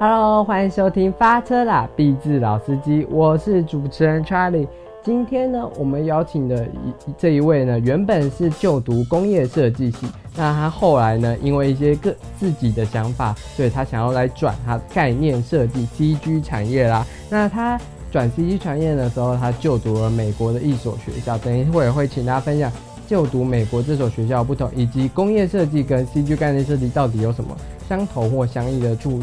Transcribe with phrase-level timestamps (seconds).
[0.00, 4.68] Hello，欢迎收听发车啦，毕志老司机，我是主持人 Charlie。
[5.02, 10.06] 今天呢，我们邀请的一这一位呢，原本是就读工业设计系，
[10.36, 17.04] 那他后来呢，因为一些个自己的想法，所以他想要来转他概念设计 CG 产业啦。
[17.28, 17.76] 那他
[18.12, 22.70] 转 CG 产业的时候，他就读了美国的一所学校，等一会儿会请大家分享
[23.08, 27.50] 就读美国这所学校不同，以及工业设计跟 CG 概念设计到底有什么
[27.88, 29.20] 相同或相异的处。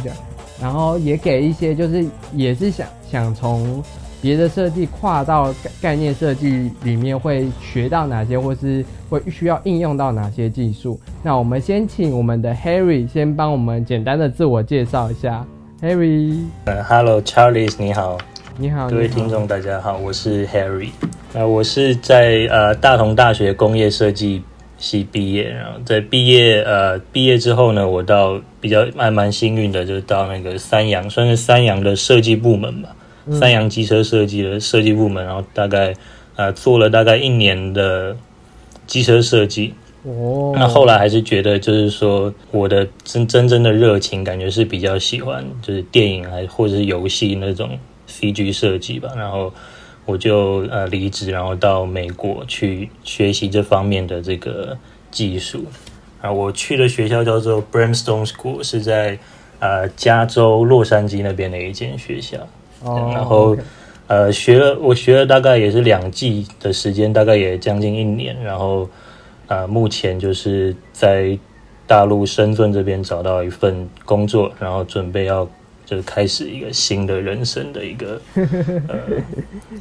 [0.61, 3.83] 然后也给一些就是也是想想从
[4.21, 10.99] 别的设计跨到概概念设计里面会学到哪些，或是会需要应用到哪些技术。
[11.21, 15.45] 那我们先请我们的 Harry 先帮我们简单的自我介绍一下。
[15.81, 18.17] Harry，呃，Hello Charles，你好，
[18.57, 20.89] 你好，各位听众大家好，我是 Harry。
[21.33, 24.41] 那我是在呃大同大学工业设计。
[24.77, 32.95] 系毕业，然后在毕业呃毕业之后呢，我到比较还蛮幸运的，就到那个三洋，算是三洋的设计部门吧，
[33.31, 35.93] 三洋机车设计的设计部门，然后大概
[36.35, 38.15] 呃做了大概一年的
[38.85, 39.73] 机车设计。
[40.03, 49.53] 哦，那后来还是觉得就是说我的真真正的热情，感觉是比较喜欢就是电影还或者是游戏那种 CG 设计吧，然后。
[50.05, 54.77] 我就呃离职，然后到美国去学习这方面的这个
[55.09, 55.65] 技术
[56.21, 56.31] 啊。
[56.31, 59.17] 我去的学校叫做 Brimstone School，是在
[59.59, 62.37] 呃加州洛杉矶那边的一间学校。
[62.83, 63.11] 哦。
[63.13, 63.57] 然后
[64.07, 68.39] 呃学了，我学了大概也是两季的时间，大概也将近一年。
[68.43, 68.87] 然后
[69.47, 71.37] 呃目前就是在
[71.87, 75.49] 大陆深圳这边找到一份工作，然后准备要。
[75.85, 78.19] 就是开始一个新的人生的一个
[78.87, 78.99] 呃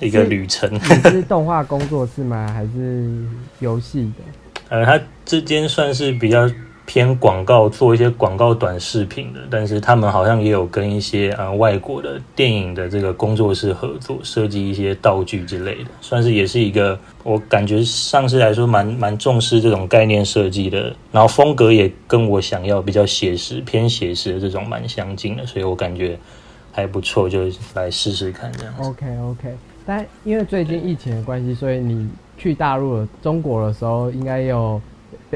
[0.01, 0.79] 一个旅程。
[1.11, 2.47] 是动画工作室吗？
[2.53, 3.25] 还是
[3.61, 4.23] 游戏的？
[4.77, 6.49] 呃，它之间算是比较。
[6.87, 26.19] 偏广告做一些广告短视频的，但是他们好像也有跟一些呃外国的电影的这个工作室合作，设计一些道具之类的，算是也是一个我感觉上市来说蛮蛮重视这种概念设计的，然后风格也跟我想要比较写实偏写实的这种蛮相近的，所以我感觉
[26.71, 28.83] 还不错，就来试试看这样子。
[28.83, 29.57] OK OK，
[29.87, 34.81] 但因为最近疫情的关系，所以你去大陆中国的时候应该有。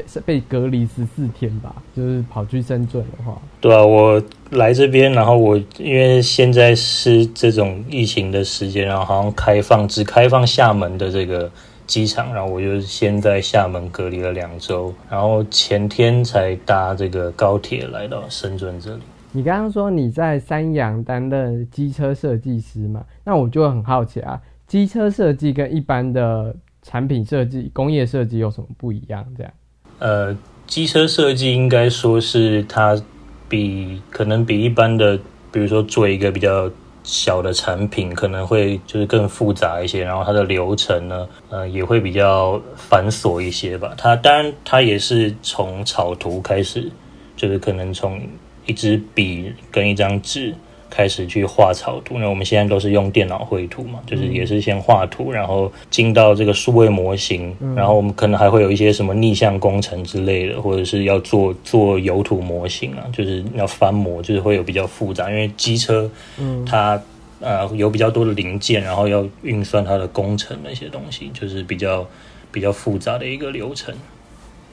[0.07, 3.41] 是被隔离十四天吧，就是跑去深圳的话。
[3.59, 4.21] 对啊，我
[4.51, 11.51] 来这边，然后我因为现在是这种疫情的时间，然后好像开放只开放厦门的这个
[11.85, 19.01] 机场，然后我就先在厦门隔离了两周，然后前天才搭这个高铁来到深圳这里。
[19.31, 23.05] 你刚刚说你在三洋担任机车设计师嘛？
[23.23, 29.23] 那我就很好奇啊，机车设计跟一般的产品设计、工业设计有什么不一样？
[29.37, 29.53] 这样？
[29.99, 32.99] 呃，机车设计应该说是它
[33.47, 35.17] 比可能比一般的，
[35.51, 36.69] 比如说做一个比较
[37.03, 43.93] 小的产品，可能会就是更复杂一些，然后它的流程呢，呃，也会比较繁琐一些吧。
[43.97, 46.89] 它当然它也是从草图开始，
[47.35, 48.21] 就是可能从
[48.65, 50.53] 一支笔跟一张纸。
[50.89, 66.99] 开始去画草图，那我们现在都是用电脑绘图嘛，就是也是先画图，然后进到这个数位模型，然后我们可能还会有一些什么逆向工程之类的，或者是要做做油土模型啊，就是要翻模，就是会有比较复杂，因为机车，嗯，它
[67.39, 72.05] 呃有比较多的零件，然后要运算它的工程那些东西，就是比较
[72.51, 73.93] 比较复杂的一个流程。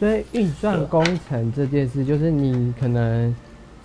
[0.01, 3.35] 所以运算工程这件事，就是你可能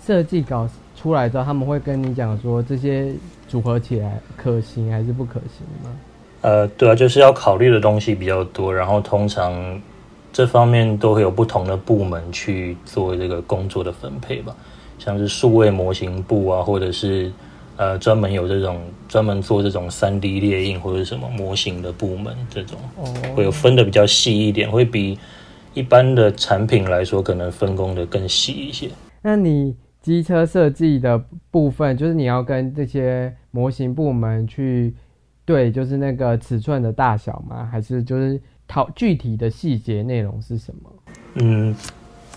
[0.06, 0.68] 设计稿。
[1.02, 3.12] 出来之后，他们会跟你讲说这些
[3.48, 5.90] 组合起来可行还是不可行吗？
[6.42, 9.80] 呃，对啊，就是要考虑的东西比较多，然后通常
[10.32, 14.54] 这方面都会有不同的部门去做这个工作的分配吧，
[14.98, 17.32] 像是数位模型部啊，或者是
[17.76, 22.78] 呃专门有这种专门做这种三 D 列印或者什么模型的部门，这种
[23.34, 25.18] 会有分的比较细一点，会比
[25.74, 28.88] 一般的产品来说可能分工的更细一些。
[29.20, 29.74] 那你？
[30.02, 31.16] 机车设计的
[31.50, 34.92] 部分，就是你要跟这些模型部门去
[35.44, 37.68] 对，就是那个尺寸的大小吗？
[37.70, 40.90] 还是就是讨具体的细节内容是什么？
[41.34, 41.74] 嗯，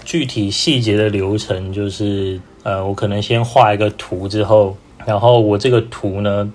[0.04, 6.54] 具体细节的流程就是，呃，我可能先画一个图之后，然后我这个图呢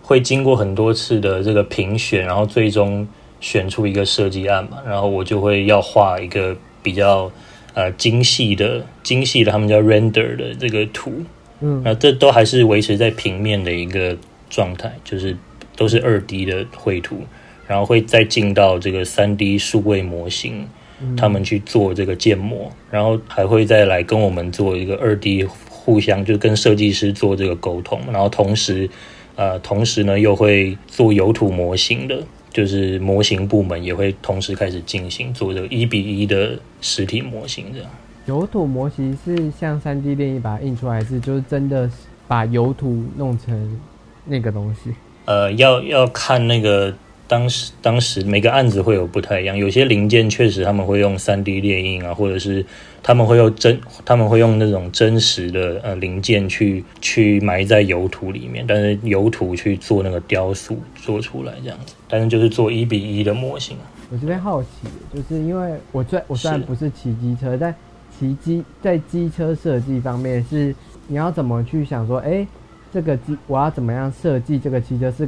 [0.00, 3.06] 会经过很多次的这个评选，然后最终
[3.40, 7.28] 选出一个设计案嘛，然后我就会要画一个比较。
[7.74, 11.24] 呃，精细的、精细的，他们叫 render 的这个图，
[11.60, 14.14] 嗯，那这都还是维持在平面的一个
[14.50, 15.34] 状态，就是
[15.74, 17.22] 都是二 D 的绘图，
[17.66, 20.68] 然后会再进到这个三 D 数位模型，
[21.16, 28.88] 他们去做这个建模，然后还会再来跟我们做一个二 D 互相就跟设计师做这个沟通，然后同时
[29.34, 37.90] 呃同时呢又会做油土模型的，就是模型部门也会同时开始进行做这个一比一的实体模型这样。
[38.26, 41.90] 油土模型是像三 D 电影把它印出来，还是就是真的
[42.28, 43.80] 把油土弄成
[44.24, 44.94] 那个东西？
[45.24, 46.94] 呃，要要看那个
[47.32, 52.62] 当时当时每个案子会有不太一样，有些零件确实他们会用三 D 列印啊，或者是
[53.02, 63.88] 他们会用真他们会用那种真实的呃零件去去埋在油土里面，但是油土去做那个雕塑做出来这样子，但是就是做一比一的模型啊。
[64.10, 64.68] 我这边好奇，
[65.14, 67.74] 就是因为我虽我虽然不是骑机车，但
[68.20, 70.74] 骑机在机车设计方面是
[71.08, 72.46] 你要怎么去想说，哎，
[72.92, 75.26] 这个机我要怎么样设计这个汽车是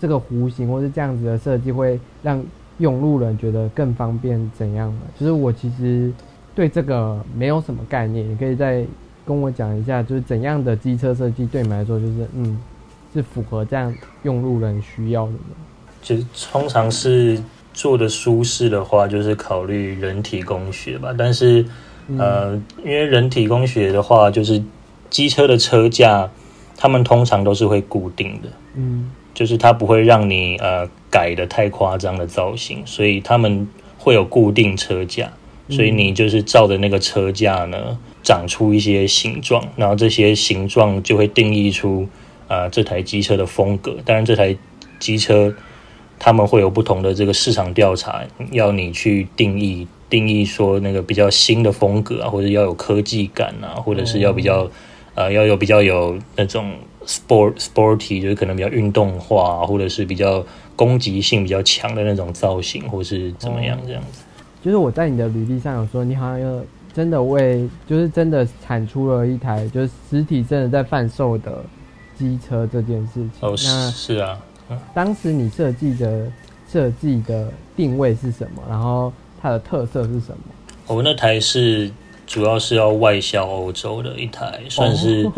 [0.00, 2.42] 这个弧形或是这样子的设计会让
[2.78, 5.06] 用路人觉得更方便怎样的？
[5.18, 6.12] 就是我其实
[6.54, 8.84] 对这个没有什么概念，你可以再
[9.24, 12.58] 跟我讲一下，就是怎样的机车设计对你们来说就是嗯
[13.12, 15.38] 是符合这样用路人需要的呢？
[16.02, 16.16] 就
[16.50, 17.42] 通常是
[17.72, 21.64] 做的舒适的话，就是考虑人体工学吧，但是。
[22.18, 22.54] 呃，
[22.84, 24.62] 因为人体工学的话，就是
[25.10, 26.30] 机车的车架，
[26.76, 33.68] 他们通常都是会固定的，嗯，就是它不会让你呃改的太夸张的造型，所以他们
[33.98, 35.30] 会有固定车架，
[35.68, 42.08] 所以你就是照着那个车架呢长出一些形状，然后这些形状就会定义出
[42.48, 43.98] 啊这台机车的风格。
[44.06, 44.56] 当然，这台
[44.98, 45.54] 机车
[46.18, 49.86] 他们会有不同的这个市场调查，要你去定义。
[50.08, 54.70] 定义说那个比较新的风格啊，或者要有科技感啊，或者是要比较
[55.16, 56.74] 呃要有比较有那种
[57.06, 60.44] sport sporty，就是可能比较运动化，或者是比较
[60.74, 64.22] 攻击性比较强的那种造型，或是怎么样这样子。
[64.62, 71.64] 就是我在你的履历上有说，你好像有真的为就是真的产出了一台就是实体真的在贩售的
[72.18, 73.30] 机车这件事情。
[73.40, 74.38] 哦，是是啊。
[74.92, 76.30] 当时你设计的
[76.70, 78.62] 设计的定位是什么？
[78.68, 79.12] 然后。
[79.38, 80.38] 它的特色是什么？
[80.88, 81.90] 我那台是
[82.26, 85.30] 主要是要外销欧洲的一台，算是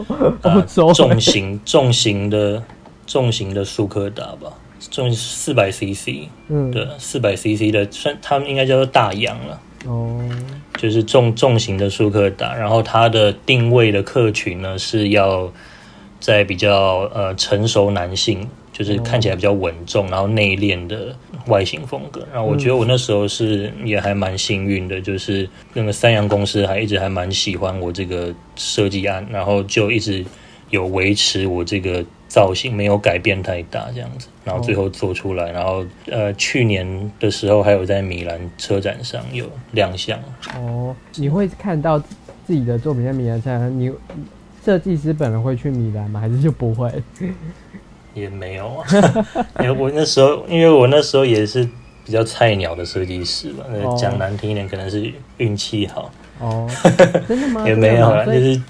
[0.43, 0.93] 欧洲。
[0.94, 2.62] 重型重型的
[3.06, 4.52] 重型的速克达吧，
[4.90, 10.19] 重四百 CC，嗯，对，四百 CC 的，算他们应该叫做大洋了，哦，
[10.76, 15.52] 就是重重型的速克达，然后它的定位的客群呢是要
[16.19, 18.49] 在比较呃成熟男性。
[18.78, 21.12] 就是看起来比较稳重，然后内敛的
[21.48, 22.25] 外形风格。
[22.32, 30.25] 然后我觉得我那时候是也还蛮幸运的，就是那个三洋公司还一直还蛮喜欢我这个设计案，然后就一直
[30.70, 35.50] 有维持我这个造型没有改变太大这样子，然后最后做出来。
[35.50, 40.16] 然后呃，去年的时候还有在米兰车展上有亮相。
[40.54, 41.98] 哦，你会看到
[42.46, 43.90] 自己的作品在米兰车展，你
[44.64, 46.20] 设计师本人会去米兰吗？
[46.20, 46.92] 还是就不会？
[48.14, 48.69] 也没有。
[48.76, 48.87] 啊，
[49.60, 51.69] 因为我那时候，因为我那时候也是
[52.05, 53.64] 比较菜鸟的设计师嘛，
[53.96, 56.10] 讲难听一点，可能是运气好。
[56.40, 56.69] 哦，
[57.28, 57.64] 真的吗？
[57.66, 58.60] 也没有啊，就是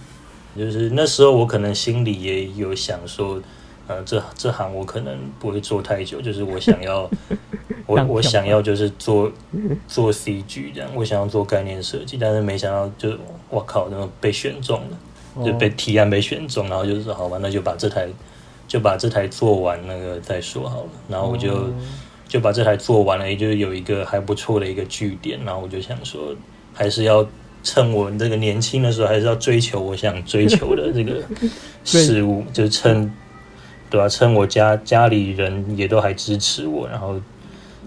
[0.57, 3.41] 就是那时候我可能心里也有想说，
[3.87, 7.09] 呃，这这行我可能不会做太久，就是我想要，
[7.87, 9.31] 我我想要就是做
[9.87, 13.17] 做 CG 这样，我想要做概念设计，但是没想到就
[13.51, 18.09] 我靠，那么被选中了，就被提案被选中，然后就是说好吧，那就把这台。
[18.69, 20.91] 就把这台做完，那个再说好了。
[21.09, 21.69] 然后我就
[22.29, 25.41] 就把这台做完了，也就是有一个还不错的一个据点。
[25.45, 26.37] 然后我就想说，
[26.75, 27.27] 还是要
[27.63, 31.23] 趁我这个年轻的时候，还是要追求我想追求的 这个
[31.83, 32.45] 事物。
[32.53, 33.11] 就趁
[33.89, 34.07] 对吧？
[34.07, 37.19] 趁我家家里人也都还支持我，然后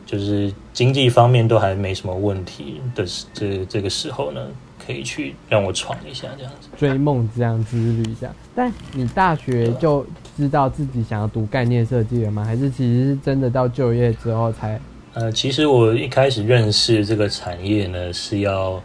[0.06, 4.42] 就是经济方面都还没什么问题的这这个时候呢。
[4.86, 8.36] 可以去让我闯一下这样子，追梦这样之旅这样。
[8.56, 12.44] 但你大学就知道自己想要读概念设计了吗？
[12.44, 14.80] 还是其实是真的到就业之后才？
[15.14, 18.82] 呃，其实我一开始认识这个产业呢，是要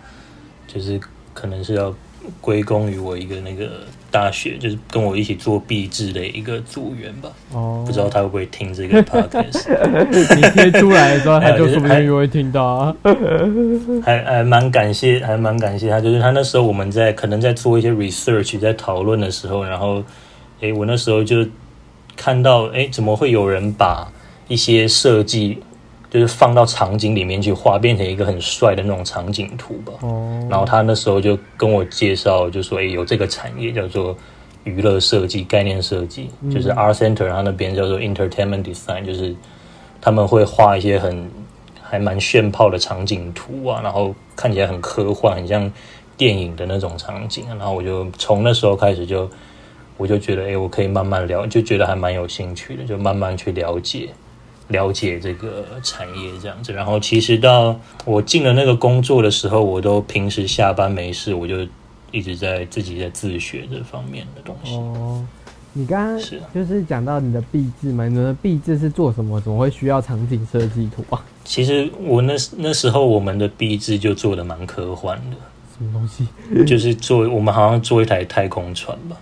[0.66, 1.00] 就是
[1.32, 1.94] 可能是要
[2.40, 3.80] 归功于我一个那个。
[4.10, 9.66] 大学就是跟我一起做壁纸的一个组员吧，哦，不知道他会不会听这个 podcast。
[10.34, 12.96] 你贴出来的时候，他 就说不定会听到啊。
[14.04, 16.00] 还还蛮感谢，还蛮感谢他。
[16.00, 20.02] 就是他那时候我们在可能在做一些 research，在讨论的时候，然后，
[20.60, 21.46] 哎，我那时候就
[22.16, 24.10] 看到，哎，怎么会有人把
[24.48, 25.58] 一些设计。
[26.16, 29.92] 就是放到场景里面去画，变成一个很帅的那种场景图吧。
[30.00, 30.46] 哦。
[30.48, 34.16] 然后他那时候就跟我介绍，就说：“哎，有这个产业叫做
[34.64, 39.36] 娱乐设计、概念设计，就是 Art Center，他那边叫做 Entertainment Design，就是
[40.00, 41.30] 他们会画一些很
[41.82, 45.70] 还蛮炫炮的场景图啊，然后看起来很科幻，很像
[46.16, 49.28] 电影的那种场景，然后我就从那时候开始就
[49.98, 54.08] 我就觉得，哎，我可以慢慢了，就觉得还蛮有兴趣的，就慢慢去了解
[54.68, 56.72] 了解这个产业这样子。
[56.72, 61.66] 然后其实到我进了那个工作的时候，我都平时下班没事，我就
[62.10, 64.74] 一直在自己在自学这方面的东西。
[64.74, 65.24] 哦，
[65.72, 68.06] 你刚刚是就是讲到你的壁纸嘛？
[68.08, 69.40] 你的壁纸是做什么？
[69.40, 71.22] 怎么会需要场景设计图啊？
[71.44, 75.36] 其实我那那时候我们的壁纸就做的蛮科幻的。
[75.78, 76.26] 什么东西？
[76.64, 79.16] 就是做我们好像做一台太空船吧，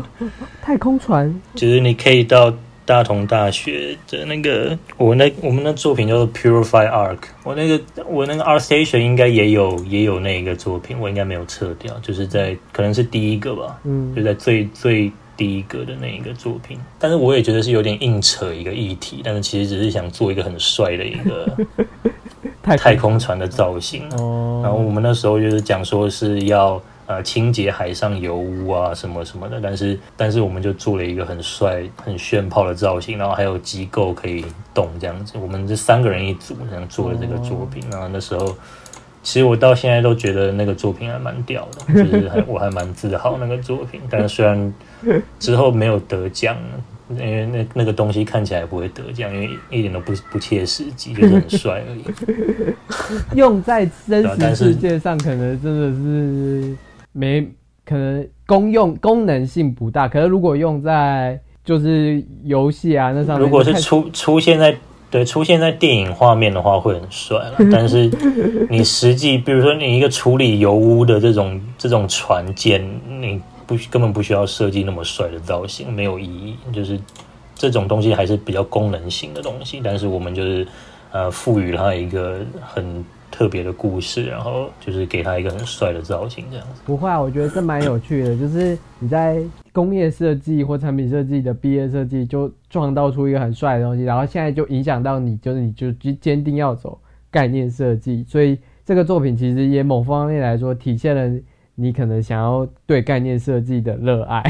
[0.60, 2.52] 太空船， 就是你可以到
[2.88, 21.46] 大同大学的那个，我那我们的作品叫做 Purify Arc，我那个我那个 Art Station 应该也有也有那个作品，我应该没有撤掉，就是在可能是第一个吧，嗯，就在最最第一个的那一个作品，但是我也觉得是有点硬扯一个议题，但是其实只是想做一个很帅的一个。
[22.62, 23.38] 太空船。
[23.38, 38.54] 的造型，然后我们那时候就是讲说是要呃清洁海上油污啊什么什么的，但是但是我们就做了一个很帅很炫炮的造型，然后还有机构可以动这样子，我们这三个人一组这样做了这个作品，然后那时候
[39.22, 44.72] 其实我到现在都觉得那个作品还蛮屌的， 就是还我还蛮自豪那个作品，但是虽然
[45.40, 46.56] 之后没有得奖。
[47.10, 52.04] 因为那那个东西看起来不会得奖，因为一点都不不切实际， 就是很帅而已。
[53.34, 54.22] 用在真
[54.54, 56.76] 实世界上，可能真的是
[57.18, 57.46] 没
[57.84, 60.06] 可能功用功能性不大。
[60.06, 64.76] 可是如果用在就是游戏啊那上面，如果是出出现在
[65.10, 67.56] 对出现在电影画面的话，会很帅了。
[67.72, 68.10] 但是
[68.70, 72.82] 你实际，比如说你一个处理油污的这种这种船舰，
[73.20, 73.40] 你。
[73.68, 76.56] 不根本不需要设计那么帅的造型，没有意义。
[76.72, 76.98] 就是
[77.54, 80.66] 这种东西还是比较功能性的东西，但是我们就是
[81.12, 86.80] 呃赋予它一个很特别的故事，然后就是给他一个很帅的造型，这样子。
[86.84, 88.36] 不会啊，我觉得这蛮有趣的。
[88.36, 89.42] 就是你在
[89.72, 96.98] 工业设计或产品设计的毕业设计，就创造出一个很帅的东西，然后现在就影响到你，就是你就坚定要走
[97.30, 98.24] 概念设计。
[98.28, 101.40] 所以这个作品其实也某方面来说体现了。
[101.80, 104.42] 你可能想要对概念设计的热爱，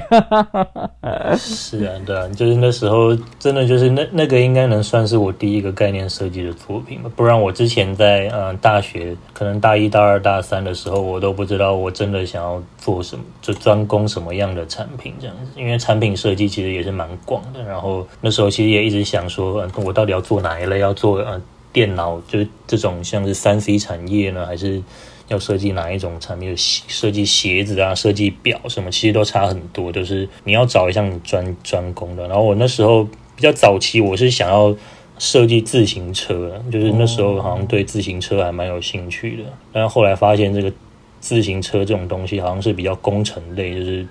[1.36, 21.38] 是啊，对啊，就是那时候真的就是那那个应该能算是我第一个概念设计的作品吧，不然我之前在嗯大学可能大一大二大三的时候，我都不知道我真的想要做什么，就专攻什么样的产品这样子，因为产品设计其实也是蛮广的，然后那时候其实也一直想说，我到底要做哪一类，要做呃
[21.74, 24.82] 电脑，就是这种像是三 C 产业呢，还是？
[25.28, 26.54] 要设计哪一种产品？
[26.56, 29.92] 设计鞋子啊，设计表什么，其实都差很多。
[29.92, 32.26] 就是你要找一项专专攻的。
[32.26, 33.04] 然后我那时候
[33.36, 34.74] 比较早期，我是想要
[35.18, 39.44] 设计自行车，就是那时候好像对自行车还蛮有兴趣的。
[39.72, 40.72] 但是后来发现，这个
[41.20, 44.06] 自行车这种东西好像是比较工程类，就是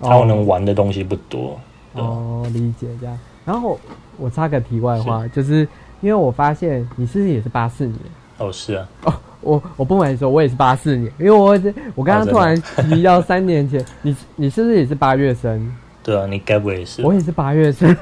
[0.00, 1.58] 它能玩的东西不多。
[1.94, 3.18] 哦，理解这样。
[3.44, 3.80] 然后
[4.16, 5.66] 我插个题外话，就是
[6.00, 7.98] 因为我发现你是不是也是八四年？
[8.38, 8.88] 哦，是啊。
[9.04, 9.14] 哦。
[9.40, 11.58] 我我不瞒你说，我也是八四年，因为我
[11.94, 12.54] 我刚刚突然
[12.88, 15.72] 提到三年前， 你你是不是也是八月生？
[16.02, 17.02] 对啊，你该不会也是？
[17.02, 17.94] 我也是八月生，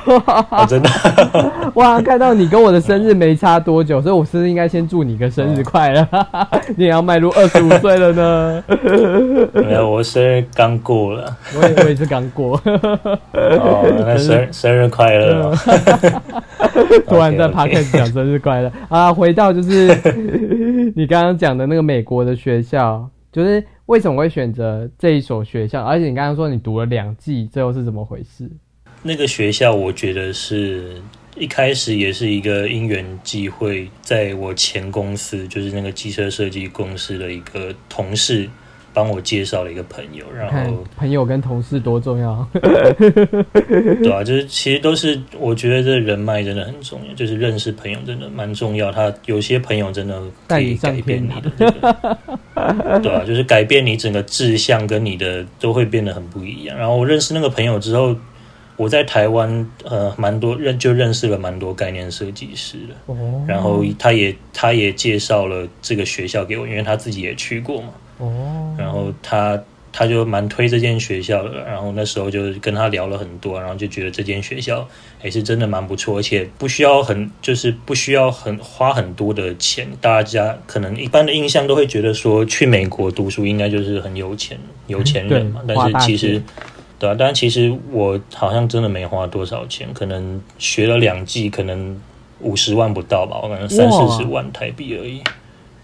[0.68, 0.90] 真的
[1.74, 2.00] 哇！
[2.00, 6.08] 看到你跟我的生日没差多久，所以我是不是应该先祝你个生日快乐？
[6.76, 8.64] 你也要迈入二十五岁了呢？
[9.52, 12.60] 没有，我生日刚过了，我也我也是刚过。
[13.32, 15.54] 哦，那生生日快乐！
[17.06, 19.12] 突然在 o d c 讲生日快乐啊！
[19.12, 19.88] 回到就是
[20.96, 23.64] 你刚刚讲的那个美国的学校，就是。
[23.86, 25.84] 为什么会选择这一所学校？
[25.84, 28.48] 而且你刚刚说你读了两季，最后是怎么回事？
[29.02, 31.02] 那个学校，我觉得是
[31.36, 38.48] 一开始也是一个因缘际会，在我前公司，就是那个机车设计公司的一个同事。
[38.94, 48.92] 帮我介绍了一个朋友，然后朋友跟同事多重要， 对啊，就是其实都是我觉得这人脉真的很重要，就是认识朋友真的蛮重要。
[48.92, 51.50] 他有些朋友真的可以改变你的，
[53.02, 56.76] 对啊，就是改变你整个志向跟你的都会变得很不一样。
[56.76, 58.14] 然后我认识那个朋友之后，
[58.76, 63.14] 我在台湾呃蛮多认就认识了蛮多概念设计师的，
[63.46, 67.88] 然后他也他也介绍了这个学校给我，因为他自己也去过嘛。
[68.18, 68.61] 哦，然
[68.92, 69.58] 后他
[69.92, 74.88] 他就蛮推这间学校的，然后那时候就跟他聊了很多，然后就觉得这间学校
[75.22, 79.86] 也是真的蛮不错，而且不需要很就是不需要很花很多的钱。
[80.00, 86.42] 大家可能一般的印象都会觉得说去美国读书应该就是很有钱有钱人嘛，但是其实
[86.98, 92.00] 对啊，但其实我好像真的没花多少钱，可能学了两季，可能
[92.40, 95.20] 五十万不到吧，我可能三四十万台币而已。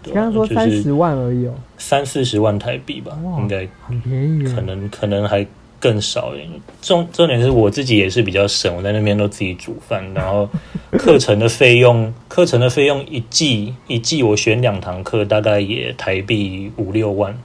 [0.03, 5.45] 刚刚说三十万而已哦，三四十万台币吧，应该很便宜，可能可能还
[5.79, 6.33] 更少。
[6.81, 10.49] 重重点是我自己也是比较省，我在那边都自己煮饭，然后
[10.91, 17.37] 课程的费用， 课程的费用一季一季我选两堂课，大概也台币五六万。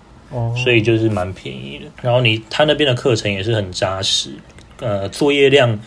[0.56, 4.30] 所以就是蛮便宜的，然后你他那边的课程也是很扎实，
[4.80, 5.78] 呃，作业量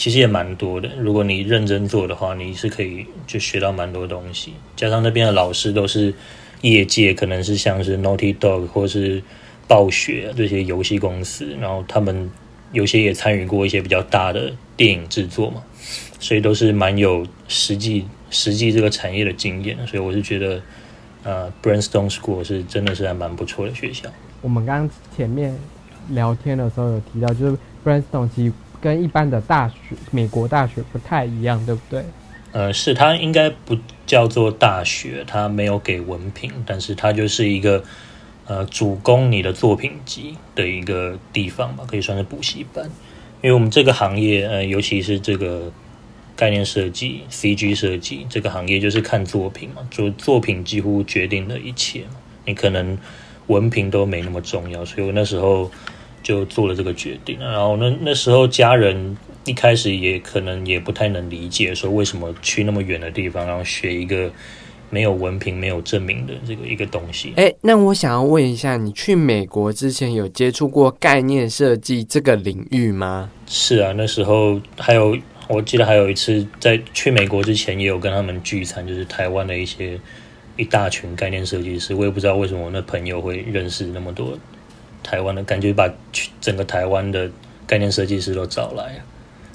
[0.00, 0.88] 其实也蛮多的。
[0.96, 4.54] 如果你认真做的话，你是可以就学到蛮多东西。
[4.74, 6.14] 加上那边的老师都是
[6.62, 9.22] 业界，可能是像是 Naughty Dog 或是
[9.68, 12.30] 暴雪这些游戏公司，然后他们
[12.72, 15.62] 有些也参与过一些比较大的电影制作嘛，
[16.18, 19.76] 所以都是蛮有实际实际这个产业的经验。
[19.86, 20.62] 所以我是觉得。
[21.22, 24.08] 呃，Brandstone School 是真的是还蛮不错的学校。
[24.40, 25.54] 我们刚刚前面
[26.12, 29.74] 聊天的时候有提到，就是 Brandstone 其实跟一般的大学、
[30.10, 32.04] 美国大学不太一样，对不对？
[32.52, 37.84] 呃，是它应该不叫做大学，它没有给文凭，但是它就是一个
[38.46, 42.84] 呃主攻你的作品集的一个地方吧，可以算是补习班。
[43.42, 45.72] 因为我们这个行业，呃，尤其是这个。
[46.36, 52.16] 概念设计、CG 设计这个行业就是看作品嘛，就作品几乎决定了一切嘛。
[52.46, 52.96] 你可能
[53.48, 55.70] 文凭都没那么重要，所以我那时候
[56.22, 57.38] 就做了这个决定。
[57.38, 64.30] 然后那那时候家人一开始也可能也不太能理解，说为什么去那么远的地方，然后学一个
[64.90, 67.32] 没有文凭、没有证明的这个一个东西。
[67.36, 73.30] 哎，那我想要问一下，你去美国之前有接触过概念设计这个领域吗？
[73.46, 75.16] 是啊，那时候还有。
[75.52, 79.98] 我记得还有一次在去美国之前，也有跟他们聚餐，就是台湾的一些
[80.56, 81.92] 一大群概念设计师。
[81.92, 84.38] 我也不知道为什么我那朋友会认识那么多
[85.02, 85.88] 台湾的，感觉把
[86.40, 87.30] 整个台湾的
[87.66, 89.00] 概念设计师都找来，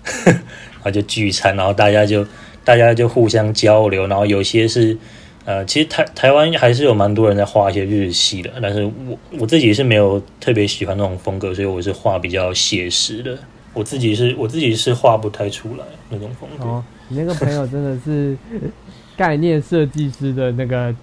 [0.26, 2.26] 然后就聚餐，然后大家就
[2.64, 4.98] 大家就互相交流，然后有些是
[5.46, 13.38] 呃，其实台台湾还是有蛮多人在画一些日系的，但是我我自己是没有特别喜欢那种风格，所以我是画比较写实的。
[13.74, 16.64] 我自己是我自己是画不太出来那种风格。
[16.64, 18.36] 哦，你那个朋友真的是
[19.18, 20.96] 概念设计师的那个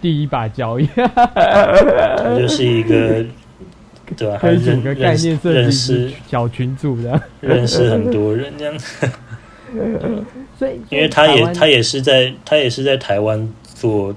[0.00, 3.24] 第一把交椅， 他就是一个
[4.16, 4.38] 对吧？
[4.42, 8.74] 认识个概念设计小群组的， 认识很多人这样。
[10.58, 14.14] 所以，因为他也他也是在他也是在台湾做，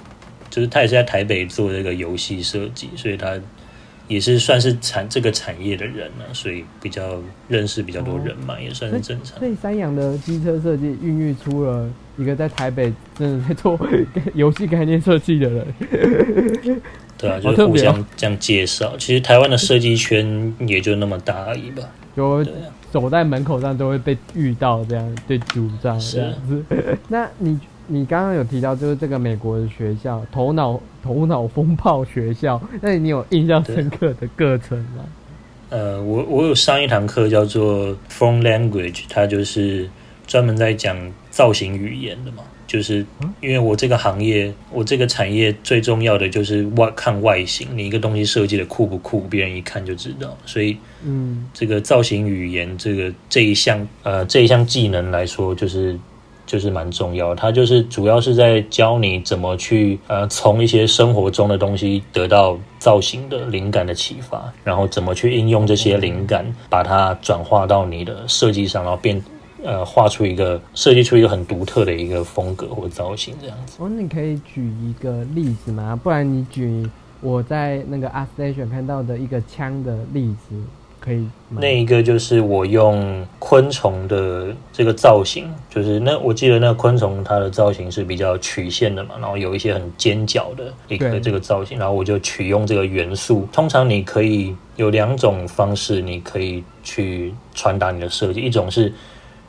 [0.50, 3.38] 就是他也是在台北做这个游戏设计，所以他。
[4.08, 9.38] 也是算是产这个产业的人呢，所以比较认识比较多人嘛，也算是正常。
[9.40, 13.80] 所以三洋的机车设计孕育出了一个在台北真的在做
[14.34, 15.68] 游戏概念设计的人。
[17.18, 18.96] 对啊，就是互相这样介绍。
[18.98, 21.84] 其实台湾的设计圈也就那么大而已吧。
[22.16, 22.46] 就
[22.92, 26.64] 走在门口上都会被遇到这样被主张这样子。
[27.10, 27.60] 那你？
[27.88, 35.06] 你刚刚有提到，就是这个美国的学校，头脑头脑风暴学校， 那你有印象深刻的课程吗？
[35.70, 39.90] 呃，我我有上一堂课叫做 Form Language，它就是
[40.26, 40.98] 专门在讲
[41.30, 42.44] 造型语言的嘛。
[42.68, 43.06] 就是
[43.40, 50.38] 因为我这个行业，我这个产业最重要的就是外看外形，你一个东西设计的酷不酷，别人一看就知道。
[50.46, 55.98] 所以，嗯，这个造型语言这个这一项呃这一项技能来说，就是。
[56.48, 69.22] 就是蛮重要，它就是主要是在教你怎么去呃从一些生活中的东西得到造型的灵感的启发，然后怎么去应用这些灵感，把它转化到你的设计上，然后变
[69.64, 73.78] 呃画出一个设计出一个很独特的一个风格或造型这样子。
[73.84, 76.00] 哦，你可以举一个例子吗？
[76.02, 80.56] 不然你举我在那个 Art Station 看到的一个枪的例子。
[81.08, 93.48] 可以，那一个就是我用昆虫的这个造型，就是那我记得那个昆虫它的造型是比较曲线的嘛，然后有一些很尖角的一个这个造型，然后我就取用这个元素。
[93.54, 98.94] 通常你可以有两种方式，你可以去传达你的设计，一种是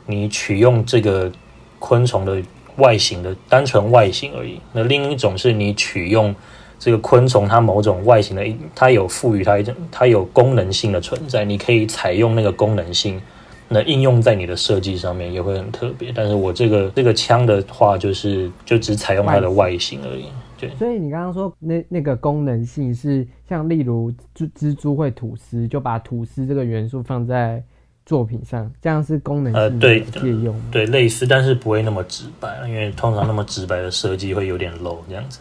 [0.05, 1.29] 你取用这个
[1.77, 2.41] 昆虫的
[2.77, 6.33] 外形的单纯外形而已，那另一种是你取用。
[6.79, 11.43] 这个昆虫它某种外形的，它有赋予它一种，它有功能性的存在。
[11.43, 13.21] 你可以采用那个功能性，
[13.67, 16.11] 那应用在你的设计上面也会很特别。
[16.15, 20.25] 但是我这个这个枪的话，就是就只采用它的外形而已。
[20.57, 20.69] 对。
[20.77, 27.61] 所以你刚刚说那那个功能性是像例如蜘蜘蛛会吐丝，就把吐丝这个元素放在。
[28.09, 35.39] 作品上，这样是功能呃对借用对类似，但是不会那么直白，因为通常那么直白的设计会有点 low 这样子。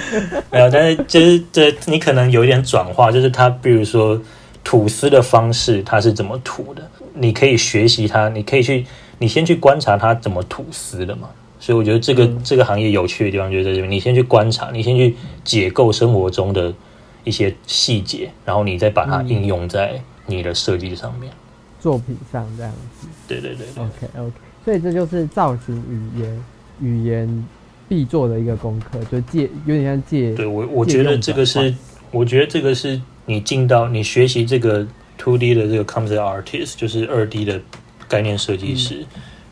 [0.50, 4.18] 没有，但是就是这你可能有一点转化，就是它比如说
[4.64, 6.82] 吐司的方式，它是怎么吐的？
[7.12, 8.86] 你可以学习它，你可以去，
[9.18, 11.28] 你先去观察它怎么吐司的嘛。
[11.60, 16.72] 所以我觉得这个、这个行业有趣的地方就在这边，你先去观察，你先去解构生活中的
[17.24, 21.30] 一些细节，然后你再把它应用在你的设计上面。
[21.86, 23.06] 作品上这样子。
[23.28, 24.32] 对对对对，OK OK，
[24.64, 26.44] 所以这就是造型语言
[26.80, 27.46] 语言
[27.88, 31.72] 必做的一个功课，就借有点像借对我我觉得这个是，
[32.10, 34.84] 我觉得这个是你进到你学习这个
[35.16, 37.60] two D 的这个 concept artist，就是二 D 的
[38.08, 39.06] 概念设计师，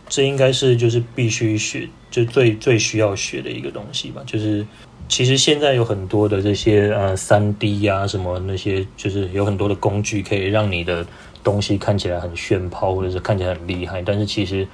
[0.08, 4.22] 这应该是就是必须学，就最最需要学的一个东西吧。
[4.26, 4.66] 就是
[5.08, 11.06] 其实现在有很多的这些呃三 D 呀什么那些，就是有很多的工具可以让你的
[11.44, 14.66] 东西看起来很炫炮，或者是看起来很厉害，但是其实。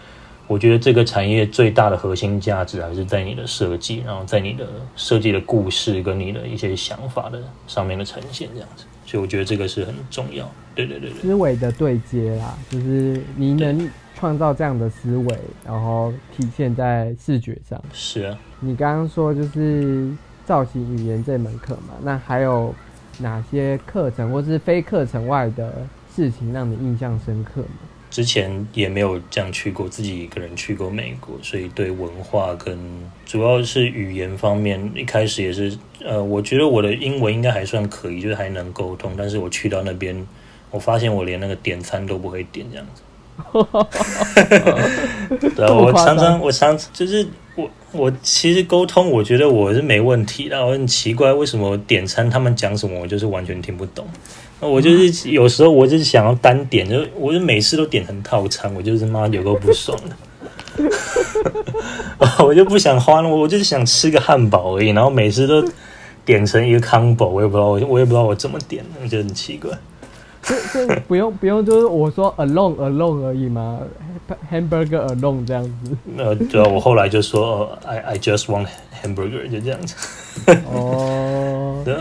[0.47, 8.85] 我觉得这个产业最大的核心价值还是在你的设计，然后在你的设计的故事跟你的一些想法的上面的呈现，这样子。
[9.07, 10.51] 所以我觉得这个是很重要。
[10.75, 11.97] 对对对对，思维的对。
[11.99, 17.81] 接啦，就是你能创造这样的思维，然后体现在视觉上。
[17.93, 18.37] 是啊。
[18.59, 20.11] 你刚刚说就是
[20.45, 22.75] 造型语言这门课嘛，那还有
[23.21, 25.87] 哪些课程或是非课程外的
[26.21, 27.69] 事情让你印象深刻吗？
[28.11, 32.77] 之前也没有这样去过，自己一个人去过美国，所以对文化跟
[33.25, 39.13] 主要是语言方面，一开始也是呃，我觉得我的英文应该还算可以，就是还能沟通。
[39.17, 40.27] 但是我去到那边，
[40.71, 43.03] 我发现我连那个点餐都不会点这样子。
[45.57, 50.67] 对啊，我常常我常就是我我其实沟通，我觉得我是没问题的。
[50.67, 54.09] 我很奇怪，为什么点餐他们讲什么，我就是完全听不懂。
[54.61, 60.87] 我就是有时候我就是想要单点，就我就每次都点成套餐，我就是妈有个不爽的，
[62.45, 65.65] 我就不想花了，我就是想吃个汉堡而已，然后每次都
[66.25, 69.71] 点成一个 combo，我也不知道我我也不知道我怎么点，我觉得很奇怪。
[70.43, 73.81] 这这不用不用，就是我说 alone alone 而已嘛
[74.51, 75.97] ，hamburger alone 这样子。
[76.17, 78.67] 呃，对啊，我后来就说、呃、I I just want
[79.03, 79.95] hamburger，就这样子。
[80.73, 81.95] 哦，对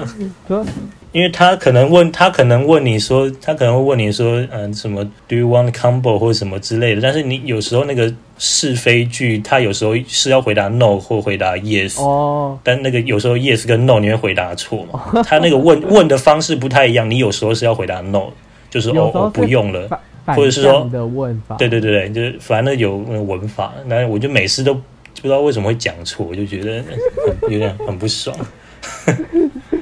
[1.12, 15.24] 因为他可能问他可能问你说，他可能会问你说，嗯、什么 Do you want combo 或者什么之类的，但是你有时候那个是非句，他有时候是要回答 no 或回答 yes，、哦，但那个有时候 yes 跟 no 你会回答错嘛？
[15.24, 18.26] 他那个问问的方式不太一样，你有时候是要回答 no，
[18.70, 19.90] 就是哦哦有时候是不用了，
[20.28, 24.80] 或者是说的问法，对对对对，就是反正有那个文法，那我就每次都
[25.16, 26.84] 不知道为什么会讲错，我就觉得
[27.42, 28.36] 很有点很不爽。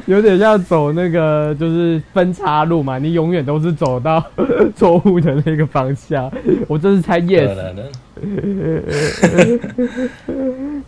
[0.08, 4.24] 有点像走那个就是分岔路嘛，你永远都是走到
[4.76, 6.32] 错误的那个方向。
[6.68, 7.74] 我这是猜对 yes，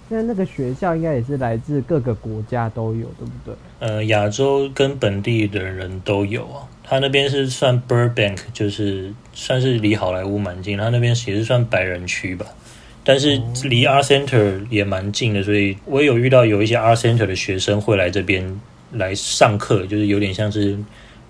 [0.08, 3.54] 那那个学校应该也是来自各个国家都有，对不对？
[3.80, 6.63] 呃，亚洲跟本地的人都有啊。
[6.84, 12.45] 他那边是算 Burbank，就是算是离好莱坞蛮近，他那边也是算白人区吧。
[13.10, 20.78] 但是离 Art Center 也蛮近的，所以我也有遇到有一些 Art Center 的学生会来这边来上课，就是有点像是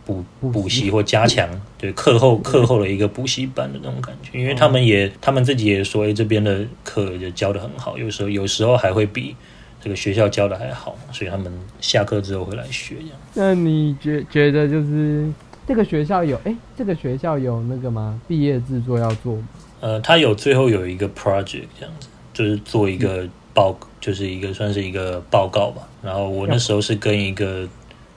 [0.06, 4.38] 补补习补习或加强，对课后课后的一个补习班的那种感觉。
[4.38, 9.34] 因为他们也他们自己也说，哎，这边的课就教的很好，有时候有时候还会比
[9.82, 13.16] 这个学校教的还好，所以他们下课之后会来学这样。
[13.34, 15.32] 那你觉觉得就是
[15.66, 18.20] 这个学校有哎、这个学校有那个吗？
[18.28, 19.44] 毕业制作要做吗？
[19.80, 25.88] 呃，他有最后有一个 project 这样子，就是做一个报，就是一个算是一个报告吧。
[26.02, 27.68] 然后我那时候是跟一个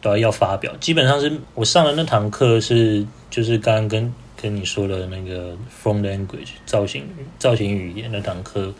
[0.01, 7.05] 都要要发表，基本上是我上的那堂课是就是刚刚跟跟你说的那个 from language 造型
[7.39, 8.73] 造型语言那堂课，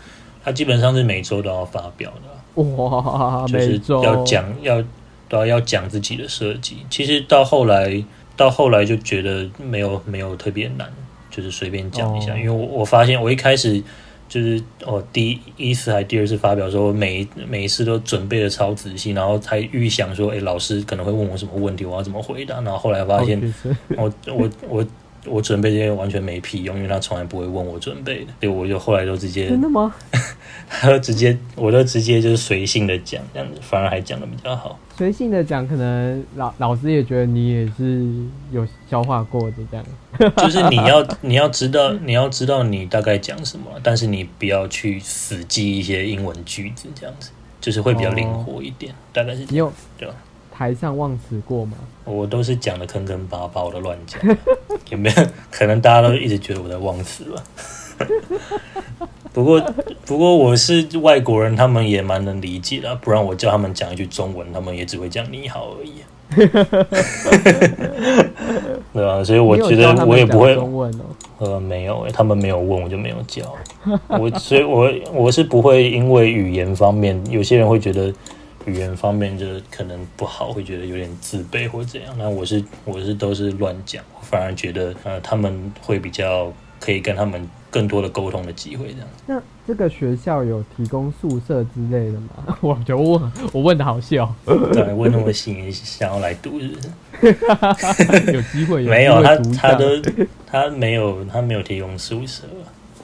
[0.45, 2.63] 他基本上是每周都要发表的。
[2.63, 4.83] 哇，就是要讲要
[5.29, 6.79] 都要要讲自己的设计。
[6.91, 8.05] 其实到后来
[8.37, 10.93] 到后来就觉得没有没有特别难，
[11.33, 12.35] 就是随便讲一下。
[12.35, 13.83] 哦因为我我发现我一开始
[14.29, 22.61] 就是我第一次还第二次发表的时候，每一每一次都准备的超仔细，然后才预想说，哎、老师可能会问我什么问题，我要怎么回答。
[22.61, 23.55] 然后后来发现
[23.97, 24.87] 我我我。
[25.25, 29.95] 我准备这些完全没屁用，因为他从来不会问我准备的，所以我就后来都直接真的吗？
[30.69, 34.77] 他就直接，我就直接就是随性的讲，这样子反而还讲的比较好。
[34.97, 38.07] 随性的讲，可能老老师也觉得你也是
[38.51, 39.87] 有消化过的这样。
[40.37, 48.95] 就是你要你要知道你要知道你大概讲什么，但是你不要去死记一些英文句子，这样子就是会比较灵活一点。
[49.13, 50.15] 大概是这样，你有对吧？
[50.55, 51.77] 台上忘词过吗？
[52.05, 54.21] 我都是讲的坑坑巴巴，我都乱讲，
[54.91, 55.27] 有没有？
[55.51, 57.43] 可能大家都一直觉得我在忘词吧。
[59.33, 59.61] 不过，
[60.07, 65.93] 不过我是外国人，他们也蛮能理解的，不然我叫他们讲一句中文，他们也只会讲你好而已。
[68.95, 69.23] 对吧？
[69.23, 71.05] 所以我觉得我也不会，中文哦。
[71.39, 73.55] 呃，没有、欸，他们没有问我就没有教。
[74.09, 78.13] 我所以我我是不会因为语言方面，有些人会觉得
[78.65, 82.15] 语言方面就可能不好，会觉得有点自卑或怎样。
[82.17, 86.51] 那我是我是都是乱讲，我反而觉得呃他们会比较
[86.83, 89.09] 可以跟他们更多的沟通的机会这样。
[89.17, 89.23] 子。
[89.27, 92.59] 那这个学校有提供宿舍之类的吗？
[92.61, 96.59] 我觉得我问我问的好笑， 对，问那么细，想要来读。
[96.61, 96.75] 是不
[97.23, 98.33] 是？
[98.33, 99.85] 有机会 没有，他他都
[100.47, 102.43] 他没有他没有提供宿舍，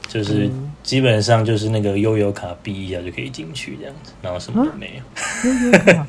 [0.09, 0.65] 就是嗯。
[0.81, 5.03] 基本上就是那个悠游卡 B 一下就可以进去这样子，然后什么都没
[5.45, 6.07] 有，悠游卡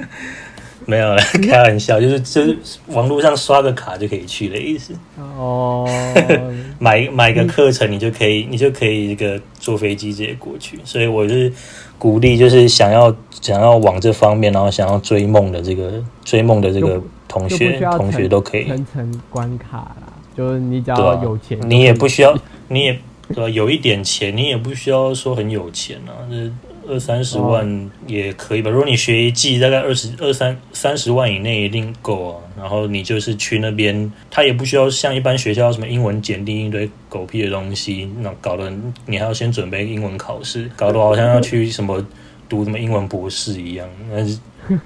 [0.89, 4.93] 没有了，开玩笑，就是就是网络上刷个卡就可以去的意思。
[5.37, 5.87] 哦，
[6.79, 11.53] 买买个课程，你就可以你就可以这个坐飞机直接过去，所以我是
[11.99, 18.65] 鼓励，就是想要想要往这方面，然后想要追梦的这个追梦的这个同学同学都可以。
[18.65, 22.35] 层层关卡啦，就是你只要有钱，你也不需要，
[22.67, 26.51] 你也对吧、有一点钱，你也不需要说很有钱啊，这
[26.89, 28.71] 二三十万也可以吧。
[28.71, 32.41] 如果你学一季，大概二十二三三十万以内一定够啊。
[32.57, 38.73] 然后你就是去那边，他也不需要像一般学校什么英文检定一堆狗屁的东西，那搞得
[39.05, 42.05] 你还要先准备英文考试，搞得好像要去什么
[42.49, 43.87] 读什么英文博士一样。
[44.11, 44.37] 但是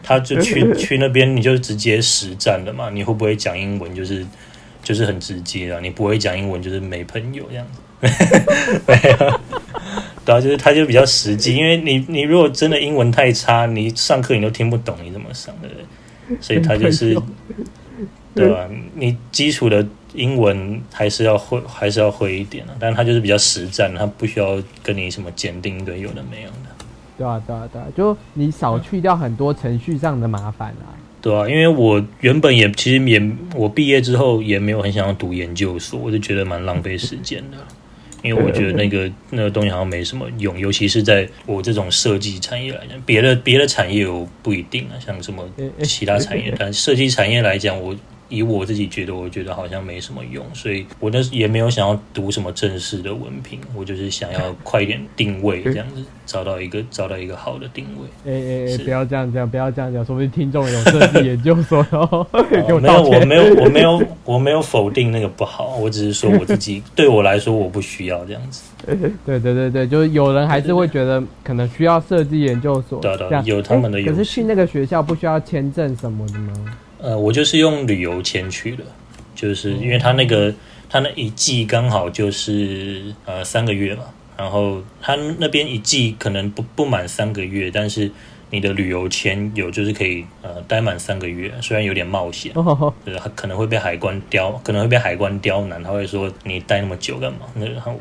[0.03, 2.89] 他就去 去那边，你就直接实战了嘛。
[2.89, 4.23] 你会不会讲英文，就是
[4.83, 5.79] 就是很直接啊。
[5.81, 7.79] 你不会讲英文，就是没朋友这样子。
[8.85, 9.39] 没有，
[10.25, 16.37] 对啊，就是他就比较实际，因为你你如果真的英文太差，你上课你都听不懂，你怎么上对不对？
[16.39, 17.15] 所以他就是，
[18.33, 22.71] 对吧、你基础的英文还是要会，还是要会一点啊。
[22.79, 26.55] 但是他就是比较实战，他不需要跟你什么鉴定一堆有的没有的。
[27.17, 30.95] 对啊对啊对啊，就你少去掉很多程序上的麻烦啊。
[31.21, 33.21] 对啊，因为我原本也其实也
[33.53, 37.57] 我毕业之后也没有很想要读研究所，我就觉得蛮浪费时间的。
[38.23, 45.47] 因为我觉得那个那个东西好像没什么用，尤其是在我这种设计产业来讲，别的别的产业我不一定啊，像什么
[45.83, 47.95] 其他产业，但设计产业来讲，我
[48.29, 58.31] 以我自己觉得，我觉得好像没什么用，所以我那也没有想要读什么正式的文凭，我就是想要快一点定位，这样子找到一个找到一个好的定位。
[58.31, 61.85] 哎哎哎，是不要这样讲，不要这样讲，说不定听众有设计研究所
[62.49, 63.03] 没有。
[63.03, 68.63] 我没有，我没有，我没有否定那个不好，我只是说我自己对我来说我不需要这样子。
[69.25, 73.01] 对对对对，就是有人还是会觉得可能需要设计研究所，
[73.45, 76.53] 有他们的可是去那个学校不需要签证什么的吗？
[77.03, 78.83] 呃，我就是用旅游签去的，
[79.35, 80.55] 就是因为他那个
[80.89, 84.05] 他那一季刚好就是呃三个月嘛，
[84.37, 88.09] 然后他那边一季可能不不满三个月，但是
[88.53, 92.51] 你的旅游签有就是可以呃待满三个月，虽然有点冒险。
[92.53, 95.81] 哦，就是可能会被海关刁，可能会被海关刁难。
[95.81, 97.39] 他会说你待那么久干嘛？
[97.55, 97.91] 那他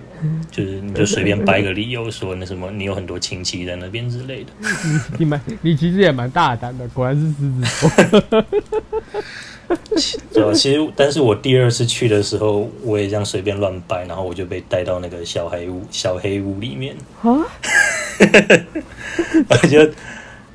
[0.51, 4.53] 就是你就随便掰个理由说那什么，你有很多亲戚在那边之类的。
[5.19, 7.65] 你蛮你其实也蛮大胆的，果然是狮子
[8.21, 8.45] 座。
[10.55, 17.41] 其实，但是我第二次去的时候，我也这样随便乱掰，然后我就被带到那个小黑屋、小黑屋里面，啊，
[19.49, 19.91] 我就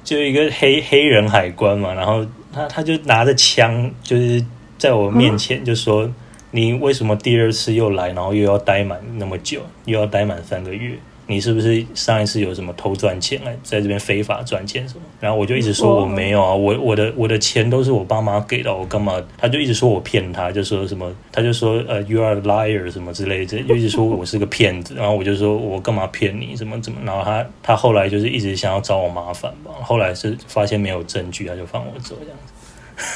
[0.07, 4.41] 就一个黑黑人海关嘛，然后他他就拿着枪，就是
[4.77, 6.09] 在我面前就说
[6.51, 10.97] ：“你为什么第二次又来，然后又要待满那么久，又要待满三个月？
[11.27, 19.21] 你是不是上一次有什么偷赚钱来在这边非法赚钱什么？”然后我就一直说我没有啊，我我的我的钱都是我爸妈给的，我干嘛？
[19.37, 24.95] 他就一直说我骗他，就说什么，他就说呃，you are a liar 什么之类的，就一直说我是个骗子。
[24.95, 26.55] 然后我就说我干嘛骗你？
[26.55, 26.99] 怎么怎么？
[27.05, 32.53] 然后他他后来就是一直想要找我麻烦吧，后来是发现没有证据，他就放我走这样子。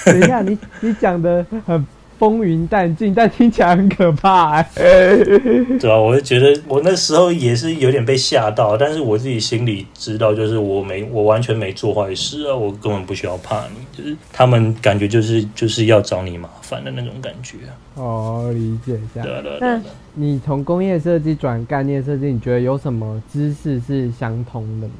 [0.05, 1.85] 等一下，你你讲的很
[2.21, 4.63] 风云淡尽，但听起来很可怕、哎。
[5.81, 17.73] 对啊，我就觉得我那时候也是有点被吓到，但是我自己心里知道，就是我没我完全没做坏事啊，我根本不需要怕你，就是他们感觉就是就是要找你麻烦的那种感觉啊。
[17.95, 19.33] 哦，理解一下对。
[19.33, 24.93] 啊，对啊，对你从工业设计转概念设计，你觉得有什么知识是相通的吗？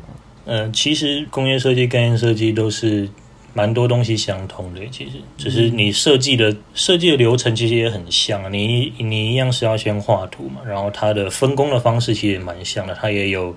[0.46, 3.08] 嗯，其实工业设计、概念设计都是
[3.54, 4.82] 蛮多东西相通的。
[4.92, 13.56] 其实只是你设计的设计的流程其实也很像，你你一样是要先画图嘛，然后它的分工的方式其实也蛮像的，它也有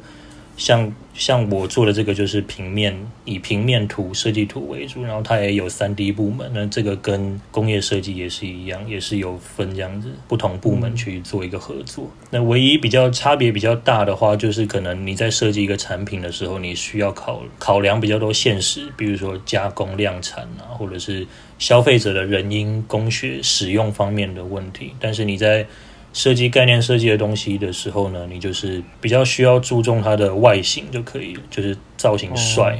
[0.56, 6.50] 像像我做的这个就是平面，以平面图设计图为主，然后它也有三 D 部门。
[6.54, 12.10] 那这个跟工业设计也是一样，也是有分这样子不同部门去做一个合作。
[12.30, 21.26] 那唯一比较差别比较大的话，就是可能你在设计一个产品的时候，你需要考考量比较多现实，比如说加工量产啊，或者是
[21.58, 24.92] 消费者的人因工学使用方面的问题。
[25.00, 25.66] 但是你在
[26.14, 32.78] 设计概念设计的东西的时候呢，你就是比较需要注重它的外形就可以了，就是造型帅，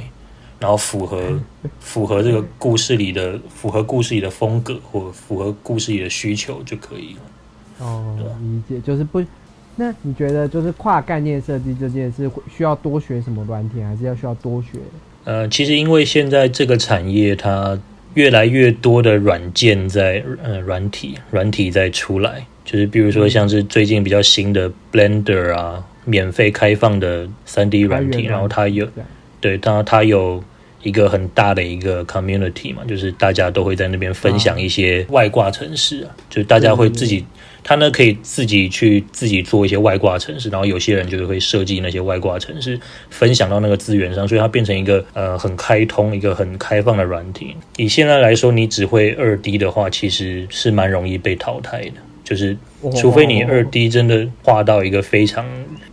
[0.57, 1.37] 然后符合
[1.79, 7.85] 符合这个故事里的符合故事里的风格或符合故事里的需求就可以了。
[7.85, 9.21] 哦，理解，就是不。
[9.75, 14.79] 那你觉得就是跨概念设计这件事，需要多学什么软体，还是要需要多学？
[15.25, 17.77] 呃，其实因为现在这个产业它
[18.13, 22.47] 越来越多的软件在呃软体软体在出来。
[22.65, 28.87] 就是比如说，像是最近比较新的 Blender 啊，免费开放的三 D 软体，然后它有，
[29.39, 30.43] 对它它有
[30.81, 37.23] 一个很大的一个 community 嘛，就是大家都会在那边分享一些外挂程式啊，就是大家会自己，
[37.63, 47.55] 他呢可以自己去自己做一些外挂程式，然后有些人就是会设计那些外挂程式，分享到那个资源上，所以它变成一个呃很开通、一个很开放的软体。
[47.77, 51.93] 以现在来说，你只会二 D 的话，其实是蛮容易被淘汰的。
[52.25, 52.57] 就是，
[52.99, 55.45] 除非你二 D 真的画到一个非常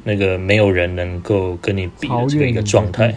[0.03, 3.15] 那个没有人能够跟你比的这个一个状态，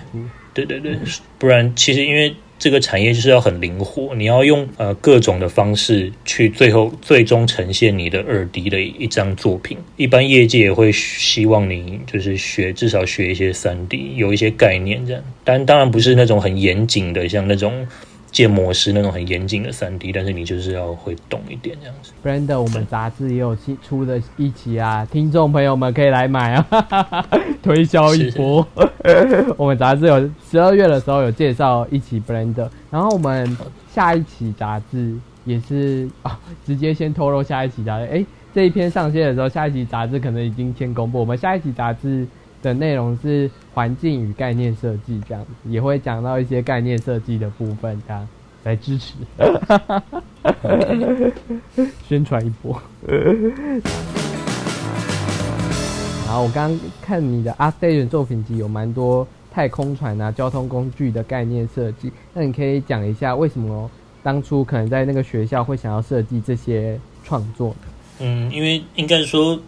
[0.54, 0.97] 对对对，
[1.39, 9.78] 不然其实因为这个产业就是要很灵活，你要用呃各种的方式去最后最终呈现你的二 D 的一张作品。
[9.95, 17.88] 一般业界也会希望你就是学至少学一些三 D，有一些概念这样，但当然不是那种很严谨的，像那种。
[18.36, 22.12] 建模师那种很严谨的三 D，但是你就是要会懂一点这样子。
[22.21, 27.26] Brand，我们杂志也有出的一期啊，听众朋友们可以来买啊，
[27.63, 28.67] 推销一波。
[29.56, 33.58] 我们杂志有十二月的时候有介绍一期 Brand，然后我们
[33.89, 38.06] 下一期杂志也是啊，直接先透露下一期杂志。
[38.12, 41.21] 哎，这一篇上线的时候，下一期杂志可能已经先公布。
[41.21, 42.28] 我们下一期杂志。
[42.65, 48.28] 的内容是环境与概念设计，这样也会讲到一些概念设计的部分，这样
[48.63, 49.13] 来支持，
[52.08, 52.82] 宣传一波。
[56.25, 63.88] 然后我刚看你的阿 station 作品集有蛮多太空船啊、交通工具的概念设计，那你可以讲一下为什么
[64.23, 67.75] 当初可能在那个学校会想要设计这些创作？
[68.17, 69.60] 嗯，因为应该说。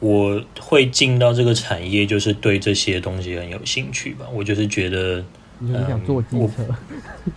[0.00, 4.26] 我会进到这个产业，就是对这些东西很有兴趣吧。
[4.34, 5.24] 我就是觉得，
[5.58, 6.62] 你想坐机车，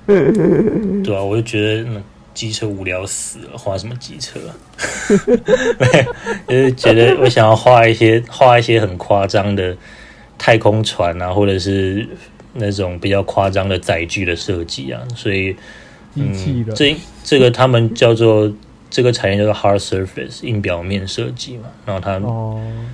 [1.03, 2.01] 对啊，我就觉得那
[2.33, 4.39] 机车无聊死了，画什么机车？
[6.47, 9.77] 就是觉得我想要画一些画一些很夸张的
[10.37, 12.05] 太空船啊，或者是
[12.53, 15.01] 那种比较夸张的载具的设计啊。
[15.15, 15.55] 所以，
[16.15, 18.51] 嗯，这这个他们叫做。
[18.89, 22.17] 这个产业叫做 hard surface 硬表面设计嘛，然后它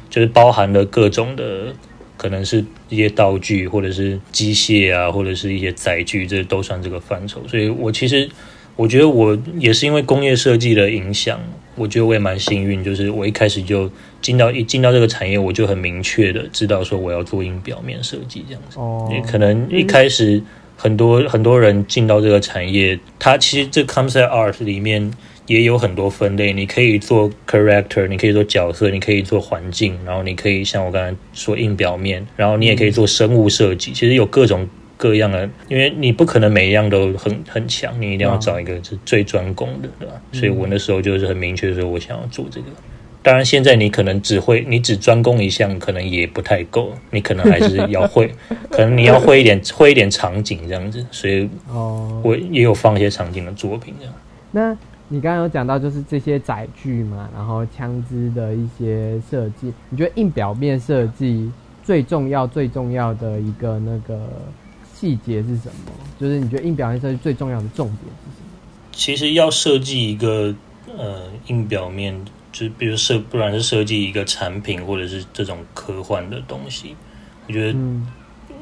[0.09, 1.73] 就是包含了各种的，
[2.17, 7.41] 可能是一些道具或者是机械啊，或者是一些载具，这都算这个范畴。
[7.47, 8.27] 所以我其实
[8.75, 11.39] 我觉得我也是因为工业设计的影响，
[11.75, 18.79] 我觉得我也蛮幸运，就是我一开始就进到一进到这个产业，我就很明确的知道说我要做硬表面设计这样子。
[18.79, 20.41] 哦，也可能一开始
[20.75, 25.11] 很多很多人进到这个产业，它其实这 concept art 里面。
[25.47, 33.91] 也有很多分类，你可以做 character，你可以做角色，你可以做环境，然后你可以像我刚才说硬表面，然后你也可以做生物设计。
[33.91, 40.13] 其实有各种各样的，因为你不可能每一样都很很强，你一定要找一个是最专攻的，对吧？
[40.31, 42.67] 所以我那时候就是很明确说，我想要做这个。
[43.21, 48.29] 当然，现在你可能只会，你只专攻一项，可能也不太够，你可能还是要会，
[48.69, 51.05] 可能你要会一点，会一点场景这样子。
[51.11, 54.13] 所以，哦，我也有放一些场景的作品这样。
[54.51, 54.77] 那。
[55.13, 61.51] 你刚刚有讲到，就是这些载具嘛，然后枪支的一些设计，你觉得硬表面设计
[61.83, 64.27] 最重要、最重要的一个那个
[64.91, 65.91] 细节是什么？
[66.19, 68.47] 就是你觉得硬表面设计最重要的重点是什么？
[68.91, 70.51] 其实要设计一个
[70.97, 72.19] 呃硬表面，
[72.51, 76.95] 就比如设，不然是设计一个产品，或者是这种科幻的东西，
[77.47, 77.77] 我觉得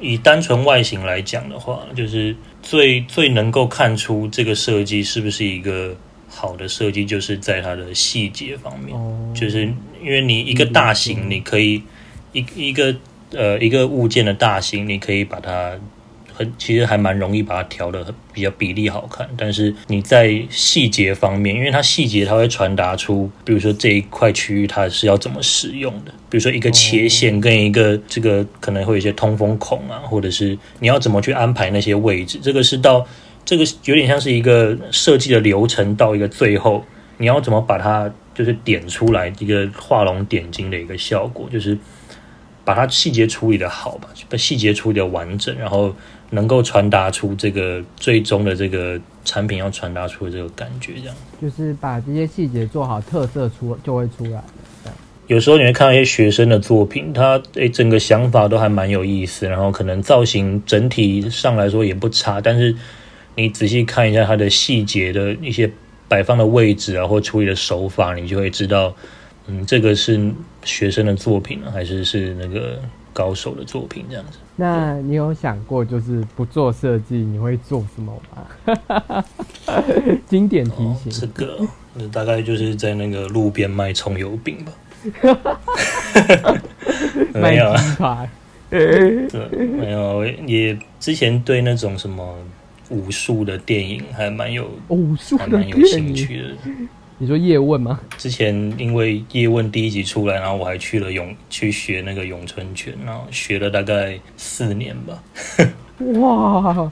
[0.02, 5.96] 以单纯外形来讲的话，就是最最能够看出这个设计是不是一个。
[6.34, 8.96] 好的设计就是在它的细节方面，
[9.36, 9.66] 就是
[10.02, 11.84] 因为你一个大型，你可以
[12.32, 12.96] 一一个
[13.32, 15.78] 呃一个物件的大型，你可以把它
[16.34, 19.30] 很很其实还蛮容易把它调的比较比例好看。
[19.38, 33.06] 但是你在细节方面，因为它细节它会传达出，比如说这一块区域它是要怎么使用的，比如说一个切线跟一个这个可能会有一些通风孔啊，或者是你要怎么去安排那些位置，这个是到
[33.46, 36.84] 这个有点像是一个设计的流程，到一个最后
[37.18, 41.78] 你要怎么把它就是点出来一个画龙点睛的一个效果，就是
[42.64, 45.94] 把它细节处理的好吧，把细节处理的完整，然后
[46.30, 51.16] 能够传达出这个最终的这个产品要传达出的这个感觉，这样。
[51.42, 54.42] 就是把这些细节做好，特色出就会出来。
[55.28, 62.76] 有时候你会看到一些学生的作品，他诶整个想法都还蛮有意思，然后可能造型整体上来说也不差，但是
[63.36, 65.70] 你仔细看一下它的细节的一些
[66.08, 68.94] 摆放的位置啊，或处理的手法，你就会知道，
[69.48, 70.32] 嗯，这个是
[70.64, 72.80] 学生的作品呢，还是是那个
[73.14, 74.38] 高手的作品这样子。
[74.58, 79.26] 那你有想过，就是不做设计，你会做什么吗？
[80.28, 81.12] 经典提醒。
[81.12, 81.58] 这个
[81.94, 84.72] 那大概就是在那个路边卖葱油饼吧。
[87.34, 87.70] 卖没有
[88.00, 88.30] 啊，
[88.70, 92.38] 没有，也之前对那种什么
[92.92, 96.50] 武术的电影还蛮有，武术的还蛮有兴趣的。
[97.18, 98.00] 你说叶问吗？
[98.18, 105.24] 之前因为叶问第一集出来，然后我还去了咏去学那个咏春拳，然后学了大概四年吧。
[106.20, 106.92] 哇，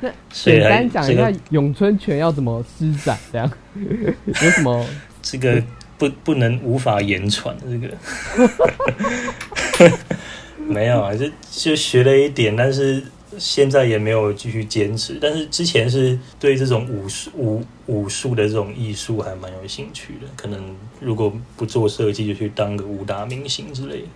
[0.00, 3.48] 那 简单讲一下咏春拳要怎么施展，这样
[4.26, 4.84] 有什么？
[5.22, 5.62] 这个
[5.96, 7.78] 不不能无法言传的这
[9.88, 9.96] 个，
[10.58, 13.00] 没有啊，就就学了一点，但是
[13.38, 15.18] 现在也没有继续坚持。
[15.20, 24.08] 但是之前是对这种武术武武术的这种艺术还蛮有兴趣的，可能如果不做设计，就去当个武打明星之类的。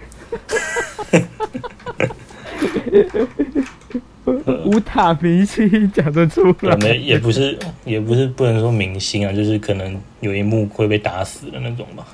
[4.65, 6.53] 武打明星讲得出来？
[6.53, 12.07] 可能也不是，也不是不能说明星啊，就是可能有一幕会被打死的那种吧，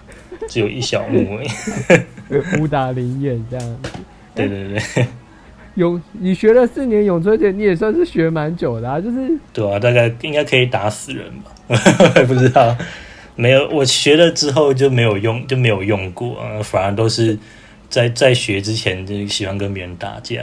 [0.49, 1.49] 只有一小幕而已。
[2.61, 3.79] 武打灵验这样。
[4.35, 5.07] 对对对，
[5.77, 9.01] 咏，你学了四年咏春拳，你也算是学蛮久的啊。
[9.01, 11.53] 就是对啊，大概应该可以打死人吧，
[12.27, 12.77] 不知道。
[13.37, 17.39] 没有，我学了之后就没有用，就没有用过啊，反而都是
[17.89, 20.43] 在在学之前就喜欢跟别人打架。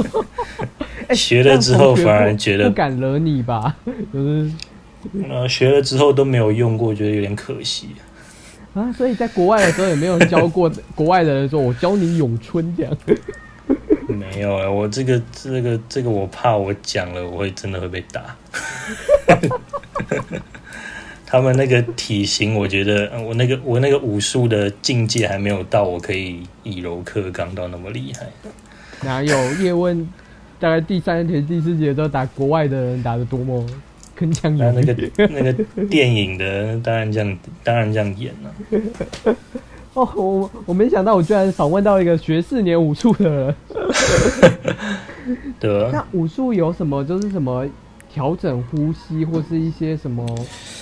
[1.14, 3.74] 学了之后反而不觉得不敢惹你吧？
[4.12, 4.50] 就是
[5.28, 7.88] 呃，学了之后都没有用过，觉得有点可惜。
[8.74, 12.96] 啊，所以在国外的时候也没有人教过国外的人说，我教你咏春这样。
[14.34, 18.36] 没有啊，我这个这个这个，我怕我讲了，我会真的会被打。
[21.26, 28.26] 他们那个体型，我觉得呃我那个我那个武术的境界还没有到，我可以以柔克刚到那么厉害。
[29.02, 30.08] 哪有叶问？
[30.58, 33.64] 大概第三节、第四节都打国外的人打的多么
[34.18, 35.08] 铿锵那那有力。
[35.08, 35.52] 个那个
[35.86, 38.54] 电影的，当然这样，当然这样演了、
[39.94, 43.54] 哦，我我没想到，我居然访问到一个学四年武术的人。
[45.92, 47.04] 那武术有什么？
[47.04, 47.66] 就是什么
[48.12, 50.24] 调整呼吸，或是一些什么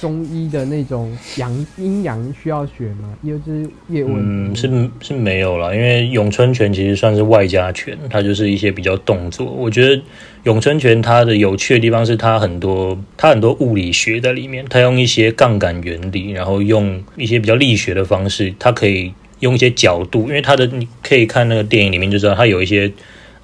[0.01, 3.15] 中医的那种阳阴阳需要学吗？
[3.23, 9.47] 因为就是叶问，嗯，是是没有了，因为咏春拳其实算是外家拳，它就是一些比较动作。
[9.47, 10.03] 我觉得
[10.45, 22.93] 咏春拳它的有趣的地方是它很多它很多物理学在里面，它用一些杠杆原理，然后用一些比较力学的方式，它可以用一些角度，因为它的你可以看那个电影里面就知道它有一些。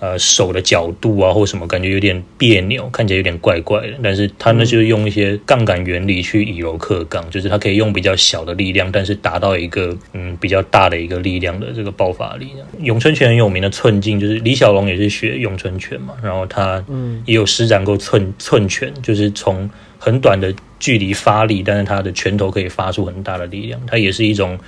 [0.05, 3.95] 呃，手的角度啊，或什么，感觉有点别扭，看起来有点怪怪的。
[4.03, 12.49] 但是他那就是用一些杠杆原理去以柔克刚，就是他可以用比较小的力量，但是达到一个嗯比较大的一个力量的这个爆发力。
[12.81, 24.59] 咏春拳很有名的寸劲，就是李小龙也是学咏春拳嘛，然后他嗯也有施展过寸寸拳，就是从很短的距离发力，但是他的拳头可以发出很大的力量，它也是一种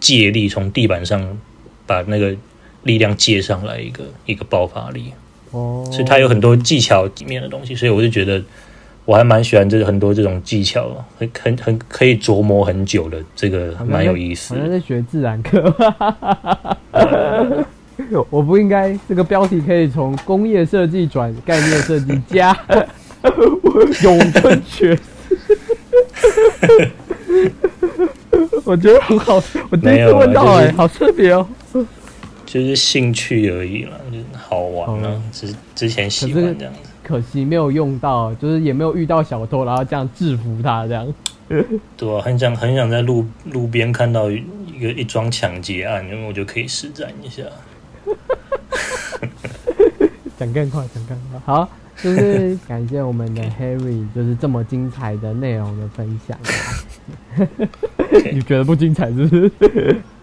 [0.00, 1.38] 借力，从地板上
[1.86, 2.36] 把那个
[2.84, 5.12] 力量借上来一个一个爆发力，
[5.52, 8.42] 哦，所以它有很多技巧里面的东西，所以我就觉得
[9.04, 14.60] 我还蛮喜欢这很多这种技巧，很很很可以琢磨很久的，这个蛮有意思的。
[14.60, 15.74] 好像在学自然课。
[18.28, 22.56] 我不应该这个标题可以从工业设计转概念设计加
[24.02, 24.98] 咏 春拳。
[28.64, 31.46] 我觉得很好，我第一次问到哎、好特别哦。
[32.52, 36.80] 就是兴趣而已嘛，就是好玩啊哦，之之前喜欢这样子。
[37.02, 41.14] 可惜没有用到，就是也没有遇到小偷，然后这样制服他这样。
[41.96, 44.44] 对啊，很想很想在路路边看到一
[44.78, 47.42] 个一桩抢劫案，因为我就可以施展一下。
[50.38, 51.40] 讲更快，讲更快。
[51.46, 51.66] 好，
[52.02, 56.38] 就是感谢我们的 Harry，就是这么精彩的内容的分享。
[58.30, 59.50] 你觉得不精彩是不是？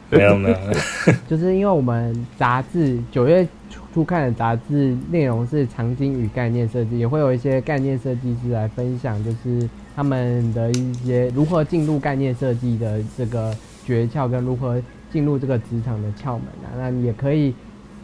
[0.09, 0.57] 没 有没有，
[1.29, 3.47] 就是因为我们杂志九月
[3.93, 13.55] 初看的杂志内容是场景与概念设计，也会有一些概念设计师来分享，就是他们的一些如何进入概念设计的这个
[13.85, 14.81] 诀窍，跟如何
[15.11, 16.73] 进入这个职场的窍门啊。
[16.77, 17.53] 那也可以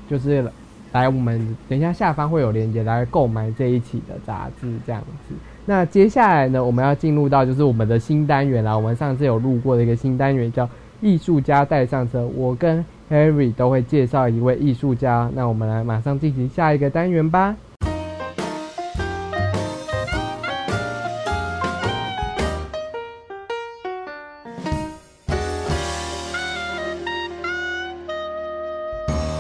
[0.09, 0.43] 就是
[0.91, 5.35] 来我们等一下下方会有链接来购买这一期的杂志这样子。
[5.65, 8.75] 那接下来呢，我们要进入到就是我们的新单元啦。
[8.75, 10.69] 我们上次有录过的一个新单元叫。
[11.01, 15.29] 艺术家带上车，我跟 Harry 都会介绍一位艺术家。
[15.35, 17.55] 那我们来马上进行下一个单元吧。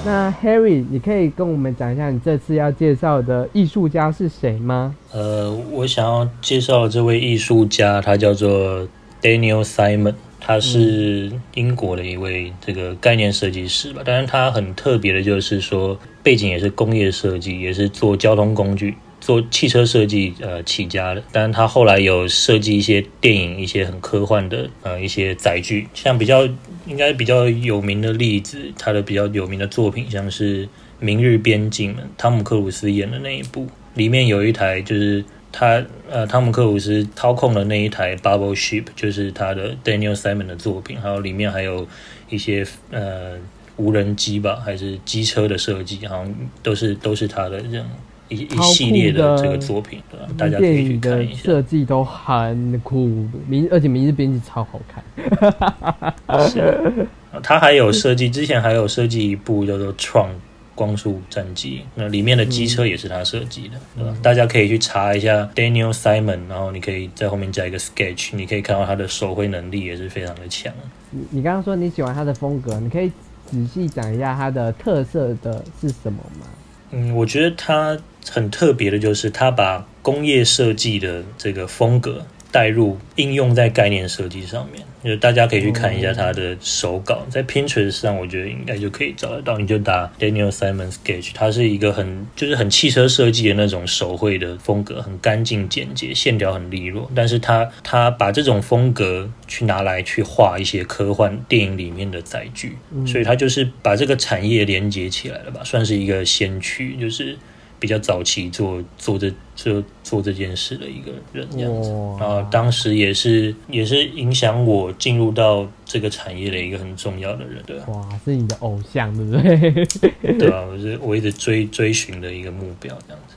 [0.07, 4.95] 那 Harry，你可以跟我们讲一下你这次要介绍的艺术家是谁吗？
[5.11, 8.87] 呃，我想要介绍这位艺术家，他叫做
[9.19, 10.13] Daniel Simon。
[10.47, 21.23] 他是英国的一位这个概念设计师吧，当然他很特别的就是说背景也是工业设计，也是做交通工具、做汽车设计呃起家的。
[21.31, 26.47] 但是他后来有设计一些电影、一些很科幻的呃一些载具，像比较
[26.85, 30.67] 应该比较有名的例子，他的比较有名的作品像是
[30.99, 33.65] 《明日边境》，汤姆克鲁斯演的那一部，
[33.95, 35.25] 里面有一台就是。
[35.57, 41.87] 他呃，汤姆克鲁斯操控的那一台 Bubble Ship 就是他的 Daniel Simon 的作品，还有里面还有
[42.29, 43.37] 一些呃
[43.77, 47.85] 无人机吧，还是机车的设计，好像都是都是他的这样
[48.27, 50.27] 一一系列的这个作品，对吧？
[50.37, 56.49] 大家可以去看一下，设计都很酷，名而且名字编辑超好看。
[56.49, 57.07] 是，
[57.41, 60.29] 他还有设计，之前还有设计一部叫做创。
[60.75, 64.15] 光速战机，那里面的机车也是他设计的，对吧？
[64.21, 70.73] 大家可以去查一下 Daniel Simon，然后你可以在后面加一个 Sketch，你可以看到他的手绘能力也是非常的强。
[71.09, 73.11] 你你刚刚说你喜欢他的风格，你可以
[73.45, 76.45] 仔细讲一下他的特色的是什么吗？
[76.91, 77.97] 嗯，我觉得他
[78.29, 82.25] 很特别的就是他把工业设计的这个风格。
[82.51, 89.57] 带入应用在概念设计上面，就大家可以去看一下他的手稿，在 Pinterest 上，我觉得应该就可以找得到。
[89.57, 97.09] 你就打 Daniel Simon Sketch，它是一个很就是很汽车设计的那种手绘的风格，很干净简洁，线条很利落。
[97.13, 102.75] 但是他他把这种风格去拿来去画一些科幻电影里面的载具，
[103.05, 107.37] 所以他就是把这个产业连接起来了吧，算是一个先驱，就是。
[107.85, 120.33] 比较早期做做这做做这件事的一个人这样子，然后当时也是也是影响我进入到这个产业的一个很重要的人，对哇，是你的偶像，对不对？
[120.39, 123.35] 对啊，我是我一直追追寻的一个目标，这样子。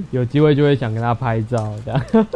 [0.10, 2.26] 有机会就会想跟他拍照，这样。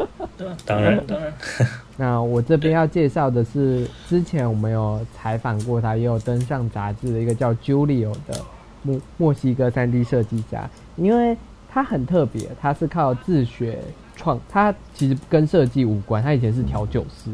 [0.66, 1.32] 当然当然。
[1.96, 8.38] 那我这边要介绍的是，之前我们有采访过他，也有登上杂志的一个叫 Julio 的。
[8.84, 11.36] 墨墨西哥三 D 设计家，因为
[11.68, 13.80] 他很特别，他是靠自学
[14.14, 17.30] 创，他其实跟设计无关，他以前是调酒师，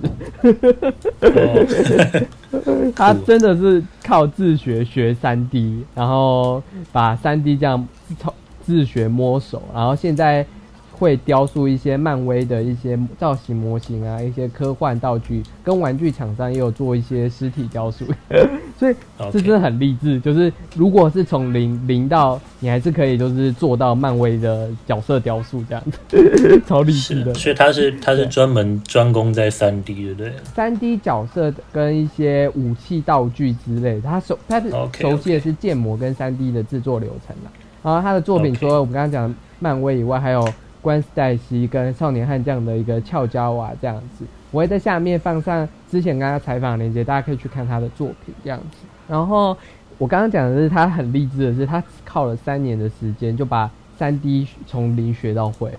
[2.96, 8.14] 他真的是靠自学学三 D，然后把三 D 这样自
[8.64, 10.46] 自学摸熟，然后现在。
[11.00, 18.04] 会雕塑一些漫威的一些造型模型啊，一些科幻道具，跟玩具厂商也有做一些实体雕塑，
[18.78, 18.94] 所以
[19.32, 20.20] 这真的很励志。
[20.20, 27.32] 就是如果是从零零到，你还是可以就是做到漫威的角色雕塑这样子， 超励志的。
[27.32, 30.34] 所以他是他是专门专攻在三 D 对不对？
[30.54, 37.50] 三 D 角色跟一些武器道具之类，他熟他是熟悉的是建模跟三 D 的制作流程了。
[37.82, 40.46] 然后他的作品除了我们刚刚讲漫威以外，还有。
[40.82, 48.86] 关斯黛西跟少年悍将的一个俏娇娃这样子，我会在下面放上之前跟他采访的链接，大家可以去看他的作品这样子。
[49.08, 49.56] 然后
[49.98, 55.70] 我刚刚讲的是他很励志的是，他靠了三年的时间就把三 D 从零学到会。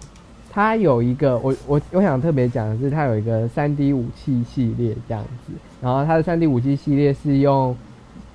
[0.54, 5.54] 他有一个我我我想特别讲的是，他有一个三 D 武器系列这样子。
[5.82, 7.76] 然后他的三 D 武器系列是用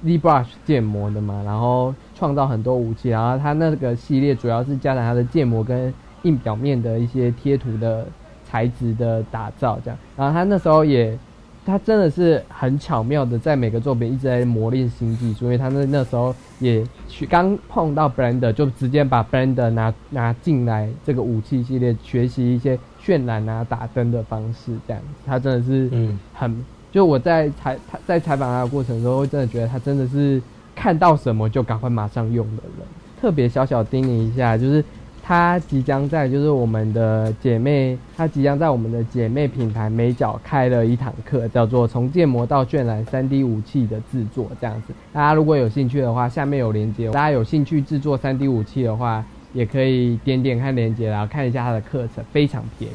[0.05, 3.11] ZBrush 建模的嘛，然后创造很多武器。
[3.11, 5.93] 然后他那个系列主要是加强他的建模跟
[6.27, 8.07] 硬表面的一些贴图的
[8.45, 11.17] 材质的打造，这样，然后他那时候也，
[11.65, 26.19] 他真的是很巧妙的在每个作品一直在磨练新技术，因为他那那时候也去刚碰到 Blender，就直接把 Blender 拿拿进来这个武器系列，学习一些渲染啊、打灯的方式，这样，他真的是嗯。
[26.33, 30.41] 很，就我在采他在采访他的过程中，会真的觉得他真的是
[30.75, 32.87] 看到什么就赶快马上用的人。
[33.21, 34.85] 特别小小叮咛一下，就是
[35.27, 44.95] 他即将在就是我们的姐妹，他即将在我们的姐妹品牌美角开了一堂课，叫做从建模到渲染三 D 武器的制作，这样子。
[45.13, 47.11] 大家如果有兴趣的话，下面有链接。
[47.11, 52.95] 大家有兴趣制作三 D 武器的话，也可以点点看链接，然后看一下他的课程，非常便宜。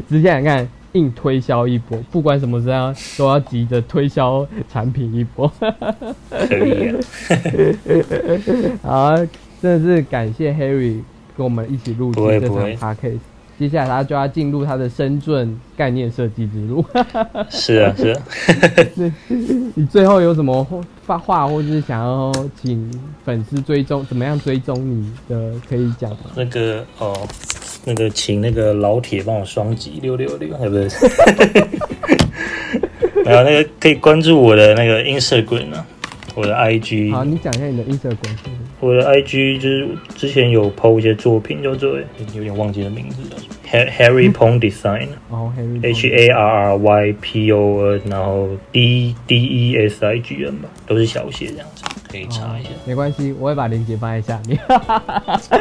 [0.08, 0.66] 直接来看。
[0.92, 5.50] 硬推销一波，不管什么时候都要急着推销产品一波。
[6.30, 6.94] 可以
[8.82, 9.16] 啊， 好，
[9.62, 11.00] 真的是感谢 Harry
[11.36, 13.18] 跟我们一起录制这场 podcast。
[13.58, 16.84] 接下来他就要进入他的深圳概念设计之路。
[17.48, 18.22] 是啊，是啊。
[19.74, 20.66] 你最后有什么
[21.06, 22.90] 发话，或者是想要请
[23.24, 26.18] 粉丝追踪，怎么样追踪你的，可以讲吗？
[26.34, 27.16] 那个哦。
[27.84, 31.04] 那个，请那个老铁帮我双击六六六，对，不是，
[33.26, 35.84] 然后那个可以关注我的那个 Instagram 啊，
[36.34, 37.12] 我的 IG。
[37.12, 38.36] 好，你讲一下你的 Instagram。
[38.80, 41.98] 我的 IG 就是之前有 PO 一些作品，叫做
[42.34, 43.36] 有点忘记的名字了
[43.70, 45.08] ，Harry Pong Design。
[45.28, 45.52] 哦
[45.82, 51.84] ，H A R R Y P O N，然后 D D E S I G N 吧，都是小写这样子。
[52.10, 54.58] 可以查一下，没关系，我会把链接放在下面。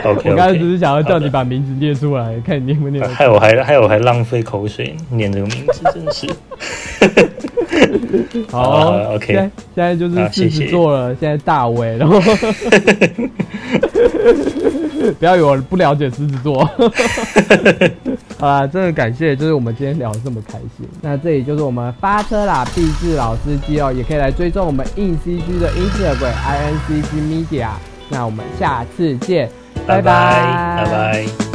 [0.03, 3.07] OK， 我刚才只是想要叫你把名字念出来，看你念不念。
[3.07, 6.27] 还有还还有还浪费口水念这个名字，真是。
[8.51, 12.19] 好，OK，现在就是狮子座了，现在大伟，然后
[15.19, 16.63] 不要有不了解狮子座。
[18.39, 20.87] 好啦，真的感谢，就是我们今天聊的这么开心。
[21.01, 27.69] 那这里就是我们发车啦，毕志老司机哦，也可以来追踪我们硬 CG 的 Instagram I N C G Media。
[28.09, 29.49] 那我们下次见，
[29.85, 31.50] 拜拜，拜拜。